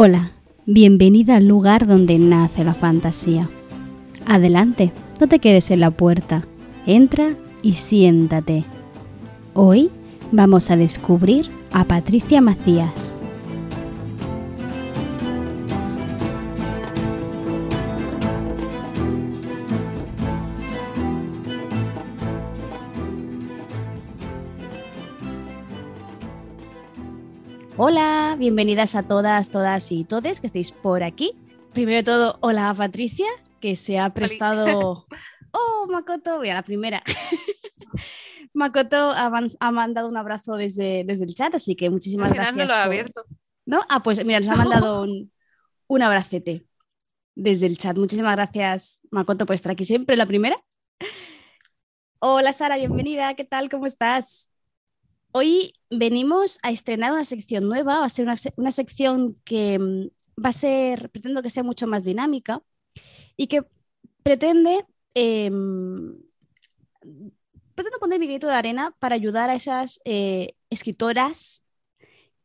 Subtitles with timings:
[0.00, 0.30] Hola,
[0.64, 3.50] bienvenida al lugar donde nace la fantasía.
[4.26, 6.44] Adelante, no te quedes en la puerta.
[6.86, 8.64] Entra y siéntate.
[9.54, 9.90] Hoy
[10.30, 13.16] vamos a descubrir a Patricia Macías.
[28.38, 31.32] Bienvenidas a todas, todas y todes que estéis por aquí.
[31.72, 33.26] Primero de todo, hola a Patricia,
[33.60, 35.06] que se ha prestado...
[35.50, 37.02] Oh, Makoto, voy a la primera.
[38.52, 42.34] Makoto ha, man- ha mandado un abrazo desde, desde el chat, así que muchísimas Al
[42.36, 42.68] final gracias.
[42.68, 43.24] no lo he por- abierto.
[43.64, 43.80] ¿No?
[43.88, 45.32] Ah, pues mira, nos ha mandado un,
[45.86, 46.66] un abracete
[47.34, 47.96] desde el chat.
[47.96, 50.62] Muchísimas gracias, Makoto, por estar aquí siempre, la primera.
[52.18, 53.32] Hola, Sara, bienvenida.
[53.34, 53.70] ¿Qué tal?
[53.70, 54.50] ¿Cómo estás?
[55.40, 58.00] Hoy venimos a estrenar una sección nueva.
[58.00, 60.08] Va a ser una, se- una sección que mm,
[60.44, 62.60] va a ser, pretendo que sea mucho más dinámica
[63.36, 63.62] y que
[64.24, 66.16] pretende, em,
[67.74, 71.62] pretendo poner mi grito de arena para ayudar a esas eh, escritoras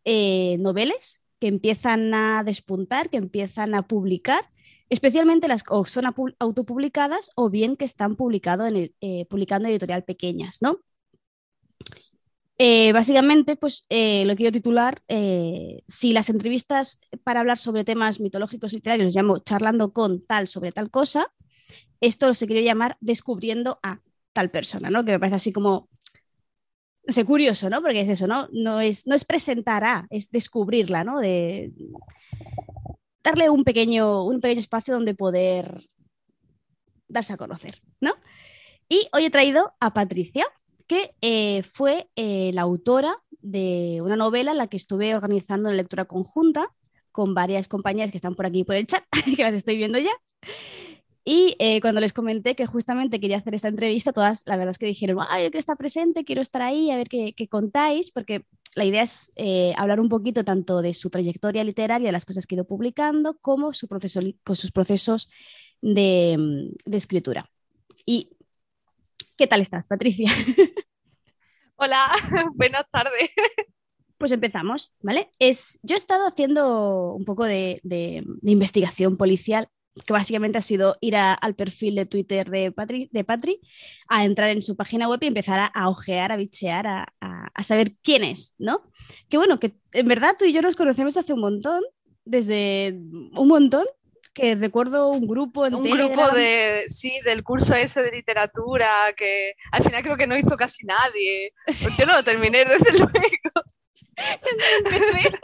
[0.05, 4.49] eh, noveles que empiezan a despuntar, que empiezan a publicar,
[4.89, 6.05] especialmente las o son
[6.39, 10.79] autopublicadas o bien que están publicado en el- eh, publicando editorial pequeñas, ¿no?
[12.59, 18.19] Eh, básicamente, pues eh, lo quiero titular, eh, si las entrevistas para hablar sobre temas
[18.19, 21.33] mitológicos y literarios los llamo charlando con tal sobre tal cosa,
[21.99, 24.01] esto se quiere llamar descubriendo a
[24.33, 25.03] tal persona, ¿no?
[25.03, 25.89] Que me parece así como
[27.05, 27.81] no sé, curioso, ¿no?
[27.81, 28.47] Porque es eso, ¿no?
[28.53, 31.19] No es, no es presentar a, es descubrirla, ¿no?
[31.19, 31.73] De
[33.23, 35.89] darle un pequeño, un pequeño espacio donde poder
[37.07, 38.13] darse a conocer, ¿no?
[38.87, 40.45] Y hoy he traído a Patricia,
[40.87, 45.77] que eh, fue eh, la autora de una novela en la que estuve organizando una
[45.77, 46.69] lectura conjunta
[47.11, 49.03] con varias compañeras que están por aquí por el chat,
[49.35, 50.11] que las estoy viendo ya.
[51.25, 54.77] Y eh, cuando les comenté que justamente quería hacer esta entrevista, todas la verdad es
[54.77, 58.45] que dijeron, ah, yo quiero estar presente, quiero estar ahí, a ver qué, contáis, porque
[58.75, 59.31] la idea es
[59.77, 63.37] hablar un poquito tanto de su trayectoria literaria, de las cosas que ha ido publicando,
[63.39, 65.29] como su proceso, con sus procesos
[65.81, 67.49] de, mm, de escritura.
[68.05, 68.29] ¿Y
[69.43, 70.29] qué tal estás, Patricia?
[71.75, 72.05] Hola,
[72.55, 73.29] buenas tardes.
[74.17, 75.29] Pues empezamos, ¿vale?
[75.37, 79.67] Es, yo he estado haciendo un poco de, de- de investigación policial,
[80.07, 83.59] que básicamente ha sido ir a- al perfil de Twitter de Patri, de Patri,
[84.07, 87.49] a entrar en su página web y empezar a, a ojear, a bichear, a, a-
[87.53, 88.83] a saber quién es, ¿no?
[89.27, 91.83] Que bueno, que en verdad tú y yo nos conocemos hace un montón,
[92.23, 92.93] desde
[93.35, 93.85] un montón,
[94.33, 99.53] que recuerdo un grupo en Un grupo de, sí, del curso ese de literatura que
[99.71, 101.53] al final creo que no hizo casi nadie.
[101.65, 103.11] Pues yo no lo terminé, desde luego.
[104.85, 105.39] empecé.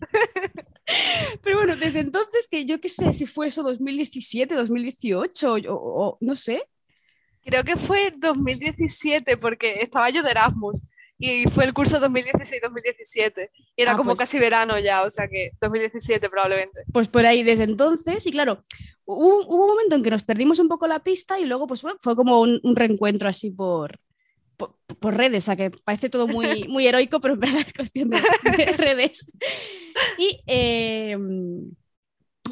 [1.42, 6.06] Pero bueno, desde entonces que yo qué sé si fue eso 2017, 2018 o, o-
[6.08, 6.62] o no sé.
[7.42, 10.82] Creo que fue 2017 porque estaba yo de Erasmus
[11.18, 15.28] y fue el curso 2016-2017 y era Ah, como pues- casi verano ya, o sea
[15.28, 16.80] que 2017 probablemente.
[16.92, 18.64] Pues por ahí desde entonces y claro,
[19.04, 21.82] hubo, hubo un momento en que nos perdimos un poco la pista y luego pues
[21.82, 23.98] bueno, fue como un, un reencuentro así por,
[24.56, 27.72] por, por redes, o sea que parece todo muy, muy heroico, pero en verdad es
[27.72, 28.20] cuestión de,
[28.56, 29.24] de redes.
[30.18, 31.16] Y eh,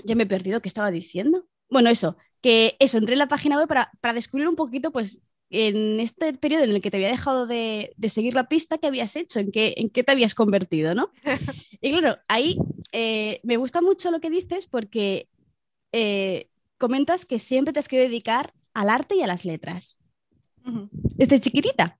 [0.04, 1.44] ya me he perdido qué estaba diciendo.
[1.68, 5.22] Bueno, eso, que eso, entré en la página web para, para descubrir un poquito, pues,
[5.52, 8.86] en este periodo en el que te había dejado de, de seguir la pista, ¿qué
[8.86, 9.38] habías hecho?
[9.38, 11.12] ¿En qué, en qué te habías convertido, no?
[11.84, 12.58] Y claro, ahí
[12.92, 15.28] eh, me gusta mucho lo que dices porque
[15.91, 16.48] eh,
[16.78, 19.98] comentas que siempre te has querido dedicar al arte y a las letras,
[21.16, 21.98] desde chiquitita.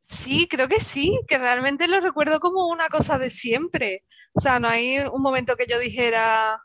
[0.00, 4.04] Sí, creo que sí, que realmente lo recuerdo como una cosa de siempre.
[4.34, 6.60] O sea, no hay un momento que yo dijera,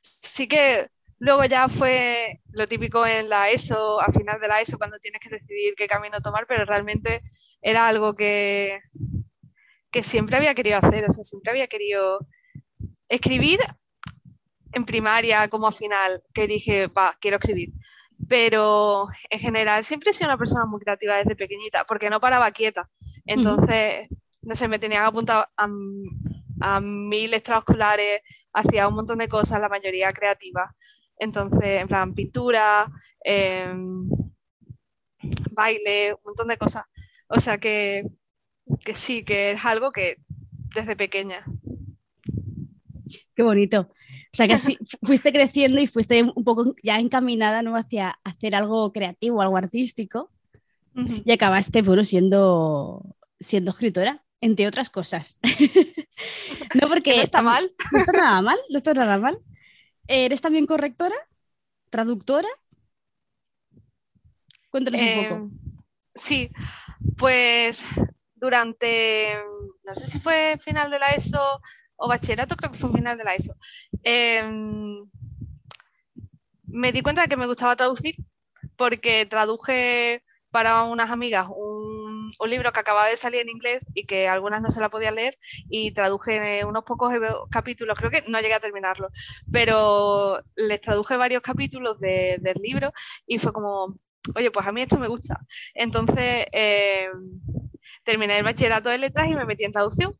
[0.00, 0.88] sí que
[1.24, 5.22] luego ya fue lo típico en la ESO, al final de la ESO, cuando tienes
[5.22, 7.22] que decidir qué camino tomar, pero realmente
[7.62, 8.80] era algo que,
[9.90, 12.26] que siempre había querido hacer, o sea, siempre había querido
[13.08, 13.58] escribir
[14.72, 17.72] en primaria como a final, que dije, va, quiero escribir.
[18.28, 22.50] Pero en general siempre he sido una persona muy creativa desde pequeñita, porque no paraba
[22.50, 22.90] quieta.
[23.24, 24.08] Entonces,
[24.42, 25.68] no sé, me tenían apuntado a,
[26.60, 28.20] a mil extraescolares,
[28.52, 30.70] hacía un montón de cosas, la mayoría creativas.
[31.18, 32.90] Entonces, en plan, pintura,
[33.22, 34.08] em,
[35.52, 36.84] baile, un montón de cosas.
[37.28, 38.04] O sea que,
[38.84, 40.16] que sí, que es algo que
[40.74, 41.44] desde pequeña.
[43.34, 43.80] Qué bonito.
[43.80, 47.76] O sea que así fuiste creciendo y fuiste un poco ya encaminada ¿no?
[47.76, 50.30] hacia hacer algo creativo, algo artístico,
[51.24, 55.38] y acabaste bueno, siendo, siendo escritora, entre otras cosas.
[56.80, 57.16] No, porque...
[57.16, 57.70] no está mal.
[57.92, 59.38] No está nada mal, no está nada mal.
[60.06, 61.16] ¿Eres también correctora?
[61.90, 62.48] ¿Traductora?
[64.70, 65.50] Cuéntanos un poco.
[66.14, 66.50] sí,
[67.16, 67.84] pues
[68.34, 69.36] durante,
[69.84, 71.60] no sé si fue final de la ESO
[71.96, 73.54] o bachillerato, creo que fue final de la ESO.
[74.02, 75.08] em,
[76.66, 78.16] me di cuenta de que me gustaba traducir
[78.76, 81.93] porque traduje para unas amigas un,
[82.38, 85.14] un libro que acababa de salir en inglés y que algunas no se la podían
[85.14, 85.38] leer
[85.68, 87.20] y traduje unos pocos e-
[87.50, 89.08] capítulos, creo que no llegué a terminarlo,
[89.50, 92.92] pero les traduje varios capítulos de- del libro
[93.26, 93.96] y fue como,
[94.34, 95.40] oye, pues a mí esto me gusta.
[95.74, 97.08] Entonces eh,
[98.04, 100.12] terminé el bachillerato de letras y me metí en traducción.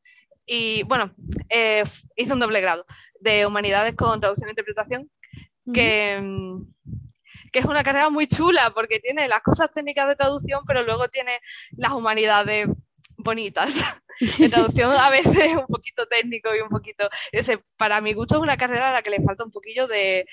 [0.46, 1.14] Y bueno,
[1.48, 1.84] eh,
[2.16, 2.84] hice un doble grado
[3.20, 5.10] de humanidades con traducción e interpretación,
[5.72, 6.62] que, mm,
[7.54, 11.08] que es una carrera muy chula porque tiene las cosas técnicas de traducción, pero luego
[11.08, 11.38] tiene
[11.76, 12.68] las humanidades
[13.16, 13.76] bonitas.
[14.38, 17.08] En traducción a veces es un poquito técnico y un poquito...
[17.32, 20.24] Ese, para mi gusto es una carrera a la que le falta un poquillo de,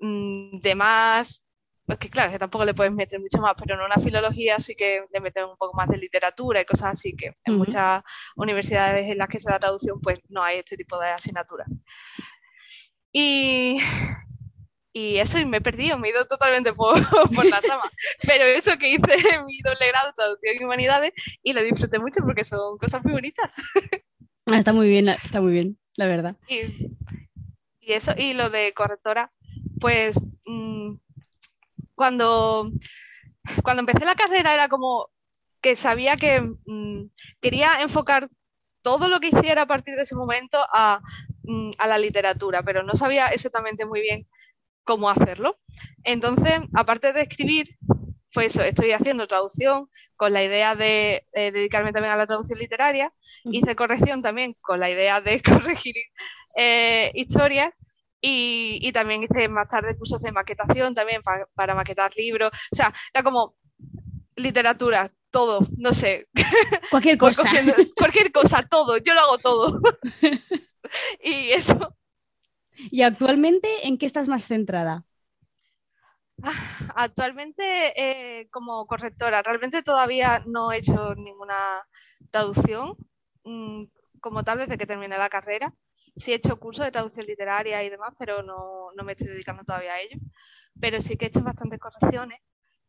[0.00, 1.44] mm, de más...
[1.86, 4.74] Es que claro, que tampoco le puedes meter mucho más, pero en una filología sí
[4.74, 8.02] que le meten un poco más de literatura y cosas así, que en muchas
[8.34, 11.68] universidades en las que se da traducción pues no hay este tipo de asignaturas.
[13.12, 13.78] Y,
[14.96, 16.94] y eso, y me he perdido, me he ido totalmente por,
[17.34, 17.90] por la rama.
[18.22, 21.12] Pero eso que hice mi doble grado, traducción y humanidades,
[21.42, 23.56] y lo disfruté mucho porque son cosas muy bonitas.
[24.46, 26.36] Ah, está muy bien, está muy bien, la verdad.
[26.46, 26.92] Y,
[27.80, 29.32] y eso, y lo de correctora,
[29.80, 30.94] pues mm,
[31.96, 32.70] cuando,
[33.64, 35.10] cuando empecé la carrera era como
[35.60, 37.10] que sabía que mm,
[37.40, 38.28] quería enfocar
[38.82, 41.00] todo lo que hiciera a partir de ese momento a,
[41.42, 44.28] mm, a la literatura, pero no sabía exactamente muy bien
[44.84, 45.58] cómo hacerlo.
[46.04, 47.76] Entonces, aparte de escribir,
[48.30, 52.58] fue eso, estoy haciendo traducción con la idea de eh, dedicarme también a la traducción
[52.58, 53.12] literaria,
[53.44, 55.94] hice corrección también con la idea de corregir
[56.56, 57.72] eh, historias
[58.20, 62.76] y, y también hice más tarde cursos de maquetación también pa- para maquetar libros, o
[62.76, 63.54] sea, era como
[64.36, 66.28] literatura, todo, no sé,
[66.90, 67.48] Cualquier cosa.
[67.96, 69.80] cualquier cosa, todo, yo lo hago todo.
[71.22, 71.96] y eso,
[72.76, 75.04] ¿Y actualmente en qué estás más centrada?
[76.94, 77.62] actualmente
[78.40, 81.86] eh, como correctora, realmente todavía no he hecho ninguna
[82.30, 82.96] traducción
[83.44, 83.84] mm,
[84.20, 85.72] como tal desde que terminé la carrera.
[86.16, 89.64] Sí he hecho cursos de traducción literaria y demás, pero no, no me estoy dedicando
[89.64, 90.18] todavía a ello.
[90.80, 92.40] Pero sí que he hecho bastantes correcciones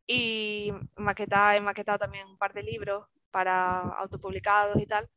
[0.07, 5.09] y maquetado, he maquetado también un par de libros para autopublicados y tal.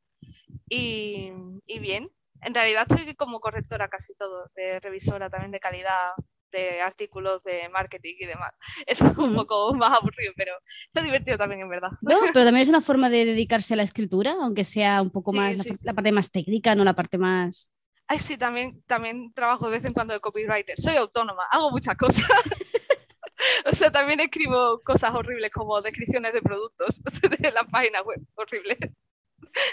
[0.68, 1.32] Y,
[1.66, 2.10] y bien,
[2.42, 6.12] en realidad estoy como correctora casi todo, de revisora también de calidad,
[6.50, 8.52] de artículos de marketing y demás.
[8.86, 10.52] Eso es un poco más aburrido, pero
[10.86, 11.90] está divertido también en verdad.
[12.00, 15.32] No, pero también es una forma de dedicarse a la escritura, aunque sea un poco
[15.32, 15.76] más sí, sí.
[15.84, 17.70] la parte más técnica, no la parte más...
[18.10, 20.80] Ay, sí, también, también trabajo de vez en cuando de copywriter.
[20.80, 22.26] Soy autónoma, hago muchas cosas.
[23.66, 27.00] O sea, también escribo cosas horribles como descripciones de productos
[27.38, 28.76] de la página web, horrible.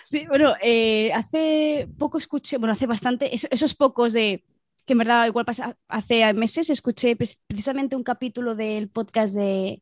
[0.04, 4.44] Sí, bueno, eh, hace poco escuché, bueno, hace bastante, es- esos pocos de,
[4.86, 9.81] que en verdad igual pasa, hace meses escuché pre- precisamente un capítulo del podcast de,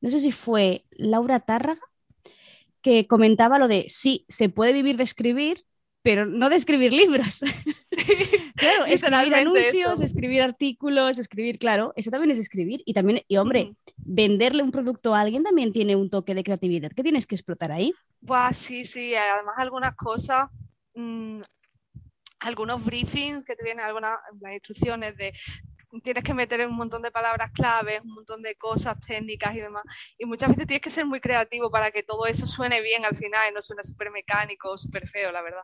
[0.00, 1.80] no sé si fue Laura Tárraga,
[2.82, 5.64] que comentaba lo de, sí, se puede vivir de escribir,
[6.02, 7.40] pero no de escribir libros.
[8.56, 10.04] Claro, escribir anuncios, eso.
[10.04, 12.82] escribir artículos, escribir, claro, eso también es escribir.
[12.84, 16.92] Y también, y hombre, venderle un producto a alguien también tiene un toque de creatividad
[16.92, 17.94] que tienes que explotar ahí.
[18.20, 20.50] Buah, sí, sí, además algunas cosas,
[20.94, 21.40] mm,
[22.40, 25.32] algunos briefings que te vienen, algunas las instrucciones de
[26.02, 29.82] tienes que meter un montón de palabras claves, un montón de cosas técnicas y demás.
[30.18, 33.16] Y muchas veces tienes que ser muy creativo para que todo eso suene bien al
[33.16, 35.62] final y no suene súper mecánico o súper feo, la verdad.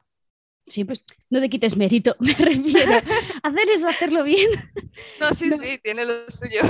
[0.67, 2.93] Sí, pues no te quites mérito, me refiero.
[3.43, 4.49] Hacer eso, hacerlo bien.
[5.21, 5.59] No, sí, No.
[5.59, 6.61] sí, tiene lo suyo.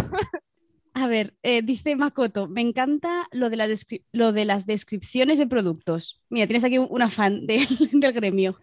[0.95, 3.69] A ver, eh, dice Makoto, me encanta lo de, la
[4.12, 6.23] lo de las descripciones de productos.
[6.29, 8.59] Mira, tienes aquí un, una fan de- del gremio.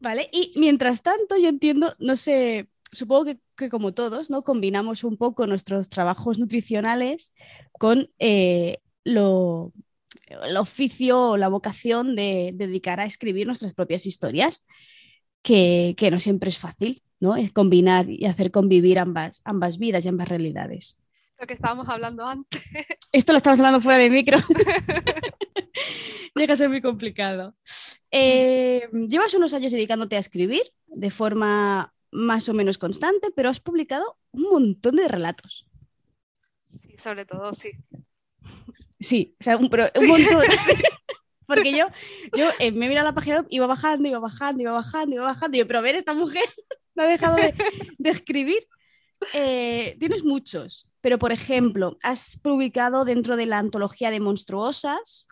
[0.00, 4.42] Vale, y mientras tanto yo entiendo, no sé, supongo que, que como todos, ¿no?
[4.44, 7.32] Combinamos un poco nuestros trabajos nutricionales
[7.72, 9.72] con eh, lo,
[10.26, 14.66] el oficio o la vocación de dedicar a escribir nuestras propias historias,
[15.42, 17.36] que, que no siempre es fácil, ¿no?
[17.36, 20.98] Es combinar y hacer convivir ambas, ambas vidas y ambas realidades.
[21.38, 22.62] Lo que estábamos hablando antes.
[23.12, 24.38] Esto lo estamos hablando fuera de micro.
[26.34, 27.54] Llega a ser muy complicado.
[28.10, 33.60] Eh, llevas unos años dedicándote a escribir de forma más o menos constante, pero has
[33.60, 35.66] publicado un montón de relatos.
[36.60, 37.70] Sí, sobre todo, sí.
[39.00, 40.06] Sí, o sea, un, pero un Sí.
[40.06, 40.42] montón.
[41.46, 41.86] Porque yo,
[42.36, 45.56] yo eh, me mira la página, iba bajando, iba bajando, iba bajando, iba bajando.
[45.56, 46.44] Y yo, pero a ver, esta mujer
[46.94, 47.54] no ha dejado de,
[47.96, 48.66] de escribir.
[49.32, 55.26] Eh, tienes muchos, pero por ejemplo, has publicado dentro de la antología de monstruosas,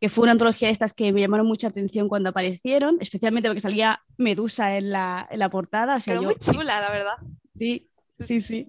[0.00, 3.60] que fue una antología de estas que me llamaron mucha atención cuando aparecieron, especialmente porque
[3.60, 5.96] salía Medusa en la, en la portada.
[5.96, 7.16] O sea, Quedó yo, muy chula, la verdad.
[7.58, 8.66] Sí, sí, sí.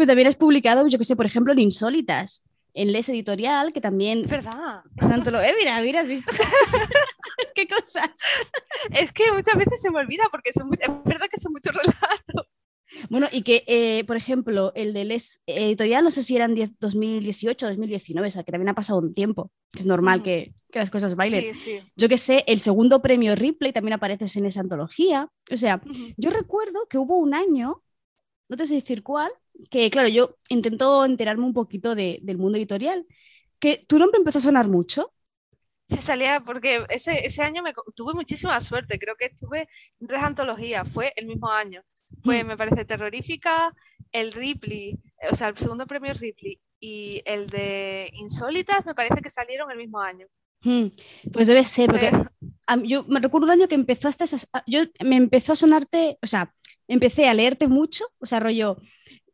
[0.00, 2.42] Pero también has publicado, yo que sé, por ejemplo, en Insólitas,
[2.72, 4.20] en Les Editorial, que también...
[4.24, 4.80] Es verdad.
[4.96, 5.42] Tanto lo...
[5.42, 6.32] Eh, mira, mira, has visto.
[7.54, 8.08] ¿Qué cosas?
[8.92, 11.74] Es que muchas veces se me olvida porque son, mu- es verdad que son muchos
[11.74, 12.46] relatos.
[13.10, 16.78] Bueno, y que, eh, por ejemplo, el de Les Editorial, no sé si eran 10
[16.80, 19.52] 2018 o 2019, o sea, que también ha pasado un tiempo.
[19.70, 20.24] que Es normal Ujú.
[20.24, 21.54] que, que las cosas bailen.
[21.54, 21.80] Sí, sí.
[21.94, 25.28] Yo que sé, el segundo premio Ripley también apareces en esa antología.
[25.52, 26.14] O sea, Ujú.
[26.16, 27.82] yo recuerdo que hubo un año,
[28.48, 29.30] no te sé decir cuál,
[29.70, 33.06] que claro, yo intento enterarme un poquito de- del mundo editorial,
[33.58, 35.12] que tu nombre empezó a sonar mucho.
[35.88, 38.98] Sí, salía porque ese, ese año me, tuve muchísima suerte.
[38.98, 39.68] Creo que estuve
[40.00, 40.88] en tres antologías.
[40.88, 41.82] Fue el mismo año.
[42.24, 42.46] Fue, Mm.
[42.48, 43.74] me parece, Terrorífica,
[44.12, 44.90] el Ripley,
[45.22, 49.70] eh, o sea, el segundo premio Ripley y el de Insólitas me parece que salieron
[49.70, 50.26] el mismo año.
[50.62, 50.88] Hmm,
[51.32, 52.10] Pues debe ser, porque
[52.66, 56.26] a yo me recuerdo un año que empezaste a, yo me empezó a sonarte, o
[56.26, 56.54] sea,
[56.86, 58.76] empecé a leerte mucho, o sea, rollo,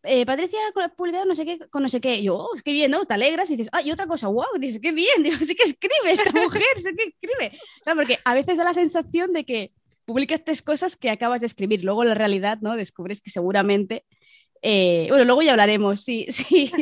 [0.06, 2.72] eh, Patricia ha publicado no sé qué, con no sé qué, y yo, oh, qué
[2.72, 3.04] bien, ¿no?
[3.04, 5.64] Te alegras y dices, ah, y otra cosa, wow, dices, qué bien, digo, sí que
[5.64, 7.58] escribe esta mujer, sí que escribe.
[7.82, 9.72] Claro, porque a veces da la sensación de que
[10.04, 12.76] publicas tres cosas que acabas de escribir, luego la realidad, ¿no?
[12.76, 14.04] Descubres que seguramente...
[14.62, 16.72] eh, bueno, luego ya hablaremos, sí, sí.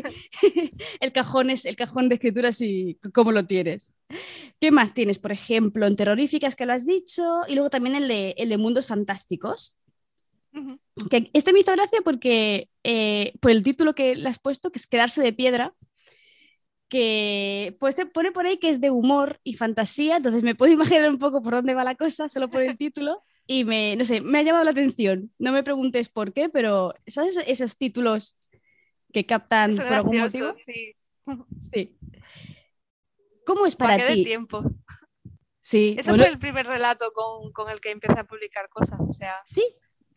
[1.00, 3.92] el cajón es el cajón de escrituras y cómo lo tienes.
[4.60, 5.18] ¿Qué más tienes?
[5.18, 8.58] Por ejemplo, en Terroríficas, que lo has dicho, y luego también el de, el de
[8.58, 9.76] Mundos Fantásticos.
[11.10, 14.78] Que este me hizo gracia porque, eh, por el título que le has puesto, que
[14.78, 15.74] es Quedarse de Piedra,
[16.88, 20.72] que pues, te pone por ahí que es de humor y fantasía, entonces me puedo
[21.00, 23.22] imaginar un poco por dónde va la cosa solo por el título.
[23.46, 25.30] Y me, no sé, me ha llamado la atención.
[25.38, 28.38] No me preguntes por qué, pero ¿sabes esos títulos
[29.12, 30.52] que captan por algún motivo?
[30.54, 30.94] sí.
[31.58, 31.96] Sí.
[33.46, 34.24] ¿Cómo es para ¿Para ti?
[34.24, 34.62] tiempo?
[35.60, 39.00] Sí, Ese bueno, fue el primer relato con, con el que empecé a publicar cosas.
[39.00, 39.64] O sea, sí,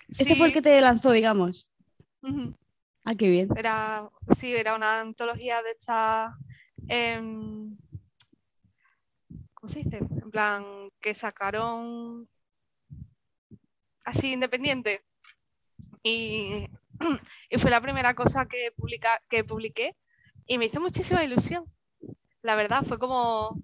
[0.09, 1.69] este fue el que te lanzó, digamos.
[3.03, 3.49] Ah, qué bien.
[3.55, 6.35] Era, sí, era una antología de esta.
[6.87, 7.77] em,
[9.53, 9.97] ¿cómo se dice?
[9.97, 10.63] En plan,
[10.99, 12.27] que sacaron
[14.05, 15.03] así independiente.
[16.03, 16.67] Y,
[17.49, 19.95] y fue la primera cosa que, publica, que publiqué
[20.47, 21.65] y me hizo muchísima ilusión.
[22.41, 23.61] La verdad, fue como.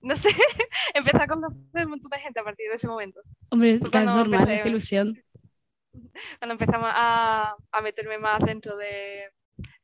[0.00, 0.30] No sé,
[0.94, 3.20] empecé a conocer un montón de gente a partir de ese momento.
[3.50, 5.16] Hombre, es normal, qué ilusión.
[6.38, 9.30] Cuando empezamos a, a meterme más dentro de,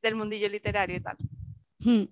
[0.03, 1.17] del mundillo literario y tal.
[1.81, 2.05] Hmm.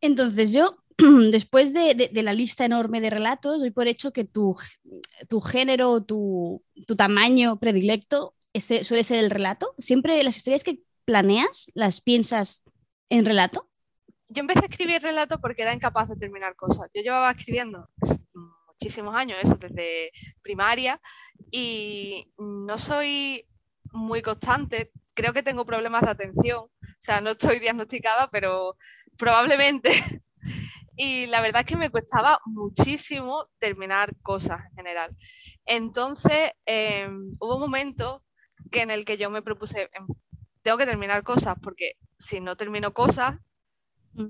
[0.00, 0.76] Entonces yo,
[1.32, 4.56] después de, de- de la lista enorme de relatos, doy por hecho que tu,
[5.28, 9.74] tu género, tu, tu tamaño predilecto ese suele ser el relato.
[9.78, 12.64] Siempre las historias que planeas, las piensas
[13.10, 13.68] en relato.
[14.28, 16.88] Yo empecé a escribir relatos porque era incapaz de terminar cosas.
[16.94, 17.88] Yo llevaba escribiendo
[18.66, 20.10] muchísimos años, eso desde
[20.42, 21.00] primaria,
[21.50, 23.46] y no soy
[23.92, 24.92] muy constante.
[25.14, 26.58] Creo que tengo problemas de atención.
[26.64, 28.76] O sea, no estoy diagnosticada, pero
[29.16, 29.90] probablemente.
[31.00, 35.16] Y la verdad es que me costaba muchísimo terminar cosas en general.
[35.64, 38.24] Entonces, eh, hubo un momento
[38.72, 40.08] que en el que yo me propuse, em,
[40.62, 43.36] tengo que terminar cosas, porque si no termino cosas,
[44.14, 44.26] Mm.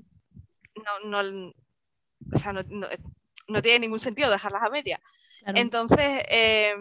[1.03, 1.53] no, no,
[2.35, 2.87] o sea, no, no-
[3.47, 5.01] no tiene ningún sentido dejarlas a media.
[5.39, 5.57] Claro.
[5.59, 6.75] Entonces, eh,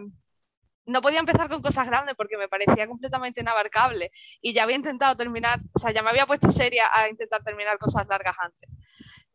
[0.88, 4.11] no podía empezar con cosas grandes porque me parecía completamente inabarcable.
[4.40, 7.78] Y ya había intentado terminar, o sea, ya me había puesto seria a intentar terminar
[7.78, 8.68] cosas largas antes.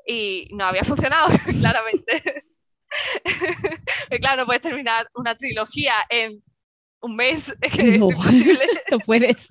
[0.05, 1.29] Y no había funcionado,
[1.61, 2.43] claramente.
[4.21, 6.43] Claro, puedes terminar una trilogía en
[7.01, 8.05] un mes, es que No.
[8.07, 8.67] es imposible.
[8.91, 9.49] No puedes.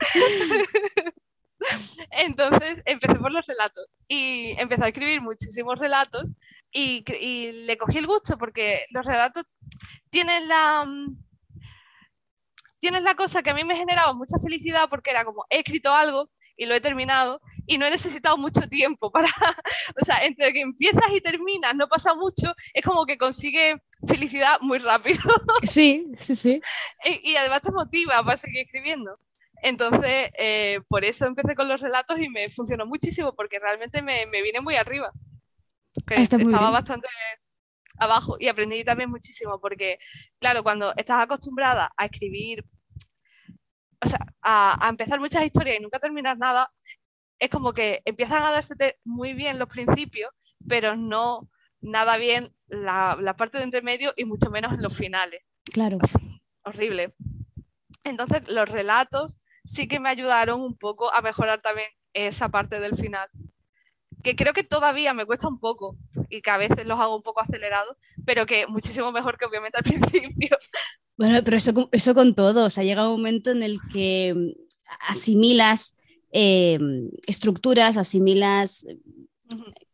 [2.10, 6.30] Entonces empecé por los relatos y empecé a escribir muchísimos relatos
[6.70, 7.02] y,
[7.52, 9.44] le cogí el gusto porque los relatos
[10.10, 10.86] tienen la,
[12.82, 15.92] tienen la cosa que a mí me generaba mucha felicidad porque era como he escrito
[15.94, 19.28] algo y lo he terminado y no he necesitado mucho tiempo para,
[20.00, 24.58] o sea, entre que empiezas y terminas no pasa mucho, es como que consigue felicidad
[24.60, 25.20] muy rápido.
[25.62, 26.60] Sí, sí, sí.
[27.04, 29.18] y, y además te motiva para seguir escribiendo.
[29.62, 34.26] Entonces, eh, por eso empecé con los relatos y me funcionó muchísimo porque realmente me,
[34.26, 35.12] me vine muy arriba.
[36.14, 36.72] Ah, está muy estaba bien.
[36.72, 37.08] bastante
[38.04, 39.98] abajo y aprendí también muchísimo porque,
[40.38, 42.64] claro, cuando estás acostumbrada a escribir,
[44.04, 46.70] o sea, a, a empezar muchas historias y nunca terminar nada,
[47.38, 50.30] es como que empiezan a darse muy bien los principios,
[50.68, 51.48] pero no
[51.80, 55.42] nada bien la, la parte de entre medio y mucho menos en los finales.
[55.64, 55.98] Claro.
[56.64, 57.14] horrible.
[58.04, 62.96] Entonces, los relatos sí que me ayudaron un poco a mejorar también esa parte del
[62.96, 63.28] final.
[64.22, 65.96] Que creo que todavía me cuesta un poco
[66.32, 69.78] y que a veces los hago un poco acelerados, pero que muchísimo mejor que obviamente
[69.78, 70.56] al principio.
[71.16, 74.50] Bueno, pero eso, eso con todo, o sea, llega un momento en el que mm,
[75.08, 75.94] asimilas
[76.32, 76.78] eh,
[77.26, 78.86] estructuras, asimilas,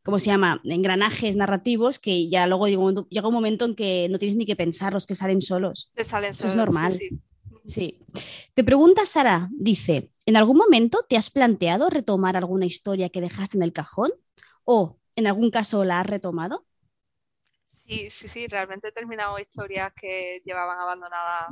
[0.04, 4.36] ¿cómo se llama?, engranajes narrativos que ya luego llega un momento en que no tienes
[4.36, 5.90] ni que pensar, los que salen solos.
[5.94, 6.52] Te salen solos.
[6.52, 6.92] es normal.
[7.66, 7.98] sí.
[8.54, 13.56] Te pregunta Sara, dice, ¿en algún momento te has planteado retomar alguna historia que dejaste
[13.56, 14.12] en el cajón?
[14.64, 16.64] ¿O en algún caso la has retomado?
[17.66, 21.48] Sí, sí, sí, realmente he terminado historias que llevaban abandonadas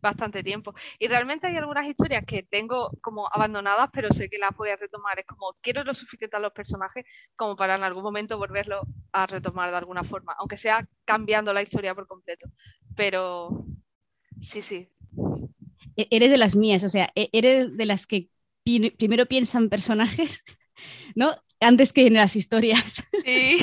[0.00, 0.74] bastante tiempo.
[0.98, 4.76] Y realmente hay algunas historias que tengo como abandonadas, pero sé que las voy a
[4.76, 5.18] retomar.
[5.18, 7.04] Es como quiero lo suficiente a los personajes
[7.36, 11.62] como para en algún momento volverlo a retomar de alguna forma, aunque sea cambiando la
[11.62, 12.48] historia por completo.
[12.96, 13.64] Pero
[14.40, 14.88] sí, sí.
[15.96, 18.28] E-, eres de las mías, o sea, e-, eres de las que
[18.98, 20.44] primero piensan personajes,
[21.14, 21.36] ¿no?
[21.62, 23.02] Antes que en las historias.
[23.24, 23.56] Sí,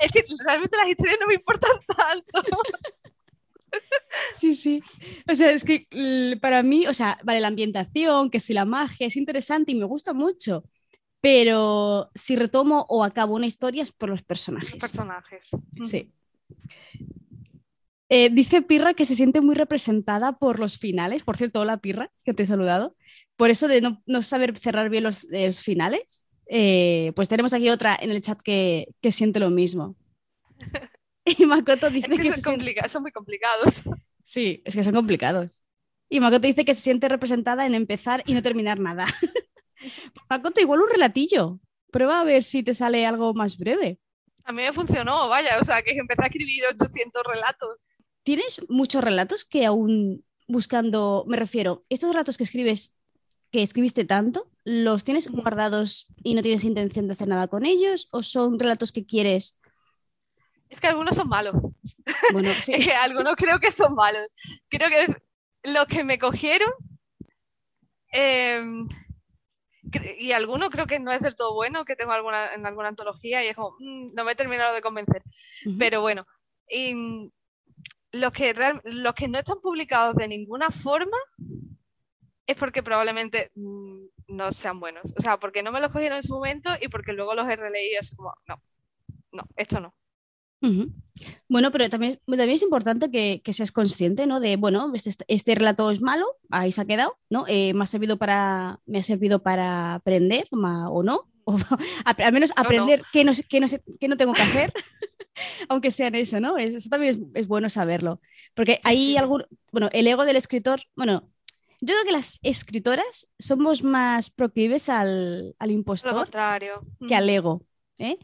[0.00, 2.56] es que realmente las historias no me importan tanto.
[4.32, 4.82] Sí, sí.
[5.30, 5.86] O sea, es que
[6.40, 9.84] para mí, o sea, vale, la ambientación, que si la magia es interesante y me
[9.84, 10.64] gusta mucho,
[11.20, 14.74] pero si retomo o acabo una historia es por los personajes.
[14.74, 15.50] personajes.
[15.82, 16.12] Sí.
[18.10, 21.22] Eh, dice Pirra que se siente muy representada por los finales.
[21.22, 22.94] Por cierto, hola Pirra, que te he saludado.
[23.36, 25.26] Por eso de no, saber cerrar bien los,
[25.62, 26.26] finales.
[26.46, 29.96] Eh, pues tenemos aquí otra en el chat que, que siente lo mismo.
[31.26, 33.82] Y Makoto dice que, son, son muy complicados.
[34.26, 35.62] Sí, es que son complicados.
[36.08, 39.06] Y Makoto dice que se siente representada en empezar y no terminar nada.
[40.30, 41.60] Makoto, igual un relatillo.
[41.90, 43.98] Prueba a ver si te sale algo más breve.
[44.44, 47.78] A mí me funcionó, vaya, o sea, que empecé a escribir 800 relatos.
[48.22, 52.96] ¿Tienes muchos relatos que aún buscando, me refiero, estos relatos que escribes,
[53.54, 58.08] que escribiste tanto, ¿los tienes guardados y no tienes intención de hacer nada con ellos?
[58.10, 59.60] ¿O son relatos que quieres
[60.68, 61.54] es que algunos son malos.
[62.32, 62.90] Bueno, sí.
[62.90, 64.26] algunos creo que son malos.
[64.68, 65.22] Creo que
[65.70, 66.72] los que me cogieron.
[68.08, 68.88] Em,
[70.18, 73.44] y algunos creo que no es del todo bueno, que tengo alguna, en alguna antología
[73.44, 75.22] y es como, mm, no me he terminado de convencer.
[75.78, 76.26] Pero bueno,
[76.68, 77.30] y
[78.10, 81.18] los, que los que no están publicados de ninguna forma
[82.46, 85.04] es porque probablemente mm, no sean buenos.
[85.16, 87.56] O sea, porque no me los cogieron en su momento y porque luego los he
[87.56, 88.60] releído es como, no,
[89.32, 89.94] no, esto no.
[91.48, 94.40] Bueno, pero también, también es importante que, seas consciente, ¿no?
[94.40, 97.44] De, bueno, este, este, relato es malo, ahí se ha quedado, ¿no?
[97.48, 101.28] Eh, me, ha servido para, me ha servido para aprender o no,
[102.04, 103.66] al menos aprender qué, no, qué, no,
[104.00, 104.72] qué no tengo que hacer,
[105.68, 106.56] aunque sea en eso, ¿no?
[106.56, 108.20] Eso también es, bueno saberlo,
[108.54, 111.28] porque hay algún, bueno, el ego del escritor, bueno,
[111.84, 116.30] yo creo que las escritoras somos más proclives al, al impostor
[117.06, 117.62] que al ego.
[117.98, 118.18] ¿eh?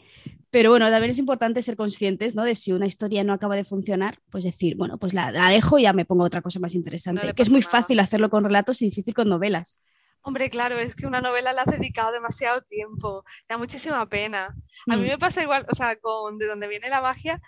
[0.51, 2.45] Pero bueno, también es importante ser conscientes ¿no?
[2.45, 5.83] de si una historia no acaba de funcionar, pues decir, bueno, pues la, dejo y
[5.83, 7.35] ya me pongo otra cosa más interesante.
[7.35, 9.79] que es muy fácil hacerlo con relatos y difícil con novelas.
[10.23, 14.55] Hombre, claro, es que una novela la has dedicado demasiado tiempo, da muchísima pena.
[14.87, 15.09] A mí mm.
[15.09, 17.41] me pasa igual, o sea, con de donde viene la magia,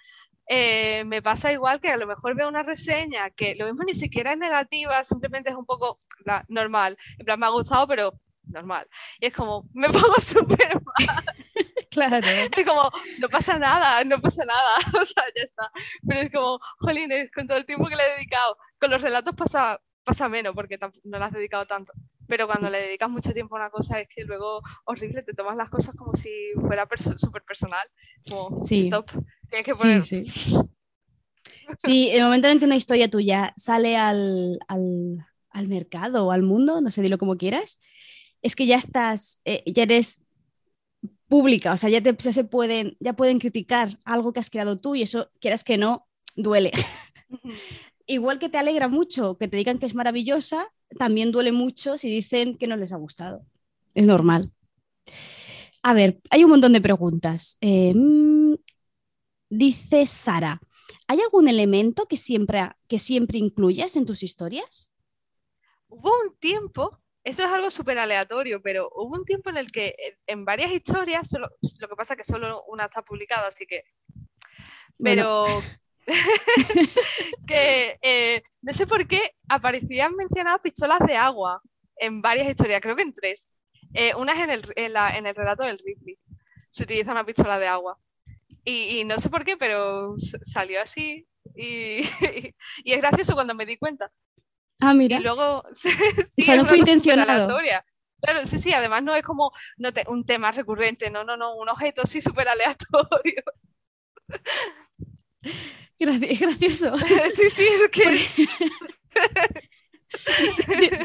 [0.47, 3.95] eh, me pasa igual que a lo mejor veo una reseña que lo mismo ni
[3.95, 6.01] siquiera es negativa, simplemente es un poco
[6.49, 6.97] normal.
[7.19, 8.13] En plan, me ha gustado, pero
[8.45, 8.89] normal.
[9.21, 11.25] Y es como, me pongo súper mal.
[11.91, 12.27] Claro.
[12.57, 15.71] Es como, no pasa nada, no pasa nada, o sea, ya está.
[16.07, 19.35] Pero es como, jolines, con todo el tiempo que le he dedicado, con los relatos
[19.35, 21.93] pasa, pasa menos porque no le has dedicado tanto.
[22.27, 25.57] Pero cuando le dedicas mucho tiempo a una cosa es que luego horrible, te tomas
[25.57, 26.31] las cosas como si
[26.67, 27.87] fuera súper personal.
[28.27, 28.87] Como, sí.
[28.87, 29.11] stop,
[29.53, 30.05] tienes que poner...
[30.05, 30.57] Sí, sí.
[31.79, 36.43] sí, el momento en que una historia tuya sale al, al, al mercado o al
[36.43, 37.79] mundo, no sé, dilo como quieras,
[38.41, 40.23] es que ya estás, eh, ya eres
[41.29, 44.95] pública, o sea, ya, te, se pueden, ya pueden criticar algo que has creado tú
[44.95, 46.73] y eso, quieras que no, duele.
[48.07, 52.11] Igual que te alegra mucho que te digan que es maravillosa, también duele mucho si
[52.11, 53.47] dicen que no les ha gustado.
[53.95, 54.51] Es normal.
[55.83, 57.57] A ver, hay un montón de preguntas.
[57.61, 58.32] Em,
[59.57, 60.61] dice Sara,
[61.07, 64.93] ¿hay algún elemento que siempre, que siempre incluyas en tus historias?
[65.89, 69.95] Hubo un tiempo eso es algo súper aleatorio, pero hubo un tiempo en el que
[69.97, 71.49] eh, en varias historias, solo,
[71.81, 73.85] lo que pasa es que solo una está publicada, así que...
[74.99, 75.47] Pero...
[77.47, 81.63] que eh, no sé por qué aparecían mencionadas pistolas de agua
[81.95, 83.49] en varias historias, creo que en tres.
[83.95, 86.19] Eh, una es en el, en, el relato del Ripley.
[86.71, 87.97] Se utiliza una pistola de agua.
[88.65, 91.27] Y, no sé por qué, pero salió así.
[91.55, 92.01] Y,
[92.85, 94.11] y, es gracioso cuando me di cuenta.
[94.81, 95.19] Ah, mira.
[95.19, 95.65] Y luego.
[95.75, 95.89] sí,
[96.43, 97.59] o sea, no fue intencionado.
[98.21, 101.69] Claro, sí, sí, además no es como no un tema recurrente, no, no, no, un
[101.69, 103.43] objeto sí súper aleatorio.
[105.99, 106.99] Es gracioso.
[106.99, 108.27] sí, sí, es que.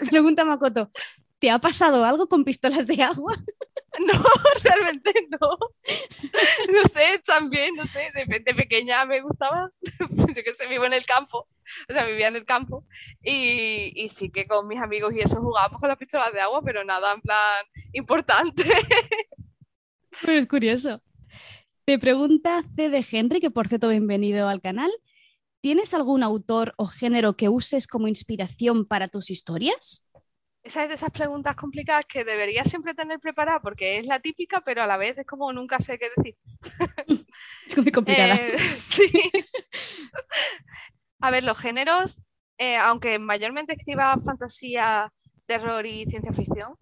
[0.10, 0.92] Pregunta Makoto,
[1.40, 3.36] ¿te ha pasado algo con pistolas de agua?
[4.00, 4.14] No,
[4.64, 5.58] realmente no.
[6.72, 11.04] No sé, también, no sé, de, pequeña me gustaba, yo que sé, vivo en el
[11.04, 11.48] campo,
[11.90, 12.86] o sea, vivía en el campo
[13.24, 16.62] y, y sí que con mis amigos y eso jugábamos con las pistolas de agua,
[16.64, 18.66] pero nada en plan importante.
[20.22, 21.02] Pero es curioso.
[21.86, 22.90] Te pregunta C.
[22.90, 24.92] de Henry, que por cierto, bienvenido al canal.
[25.62, 30.07] ¿Tienes algún autor o género que uses como inspiración para tus historias?
[30.68, 34.60] Esa es de esas preguntas complicadas que debería siempre tener preparada porque es la típica,
[34.60, 36.36] pero a la vez es como nunca sé qué decir.
[37.66, 38.36] es muy complicada.
[38.36, 39.10] Eh, sí.
[41.22, 42.22] A ver, los géneros,
[42.58, 45.10] eh, aunque mayormente escriba fantasía,
[45.46, 46.76] terror y ciencia ficción,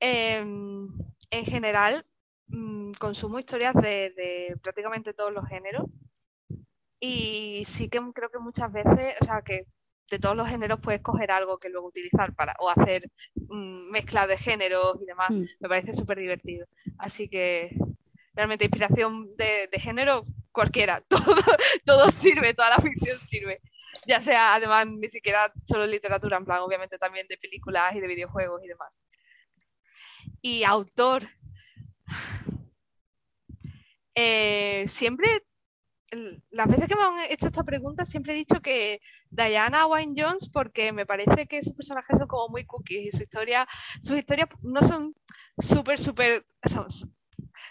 [0.00, 0.88] em,
[1.30, 2.04] en general
[2.48, 5.86] mm, consumo historias de prácticamente todos los géneros
[6.98, 9.66] y sí que creo que muchas veces, o sea, que
[10.10, 14.26] de todos los géneros puedes coger algo que luego utilizar para o hacer mm, mezcla
[14.26, 15.30] de géneros y demás.
[15.30, 15.44] Mm.
[15.60, 16.66] Me parece súper divertido.
[16.98, 17.76] Así que
[18.34, 21.34] realmente inspiración de, género cualquiera, todo,
[21.84, 23.60] todo sirve, toda la ficción sirve.
[24.06, 28.06] Ya sea, además, ni siquiera solo literatura, en plan, obviamente también de películas y de
[28.06, 28.98] videojuegos y demás.
[30.40, 31.28] Y autor.
[34.14, 35.46] Eh, siempre
[36.50, 40.48] las veces que me han hecho esta pregunta siempre he dicho que Diana Wayne Jones
[40.48, 43.66] porque me parece que sus personajes son como muy cookies y su historia,
[44.00, 45.14] sus historias no son
[45.58, 46.86] súper, súper, son,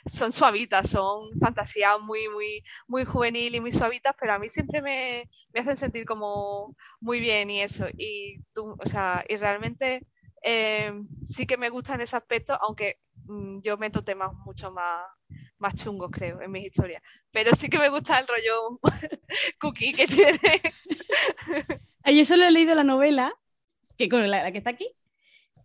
[0.05, 4.81] son suavitas, son fantasías muy, muy, muy juvenil y muy suavitas, pero a mí siempre
[4.81, 7.85] me, me hacen sentir como muy bien y eso.
[7.97, 10.07] Y, tú, o sea, y realmente
[10.43, 10.93] eh,
[11.25, 15.05] sí que me gusta en ese aspecto, aunque mm, yo meto temas mucho más
[15.61, 17.01] más chungos, creo, en mis historias.
[17.31, 18.79] Pero sí que me gusta el rollo
[19.59, 20.39] cookie que tiene.
[22.05, 23.33] Yo solo he leído la novela,
[23.97, 24.89] que con la, que está aquí.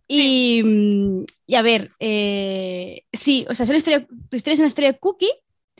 [0.07, 5.33] Y, mm, y a ver, eh, sí, o sea, tu historia es una historia cookie,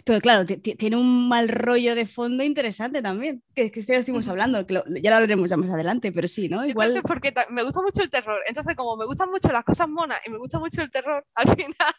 [0.03, 4.27] pero claro, tiene un mal rollo de fondo interesante también, que es que este estuvimos
[4.27, 6.65] hablando, que ya lo hablaremos ya más adelante, pero sí, ¿no?
[6.65, 7.01] Igual...
[7.05, 10.29] porque me gusta mucho el terror, entonces como me gustan mucho las cosas monas y
[10.29, 11.95] me gusta mucho el terror, al final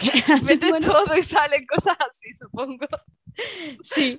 [0.44, 2.86] Mete todo y salen cosas así, supongo.
[3.82, 4.18] Sí.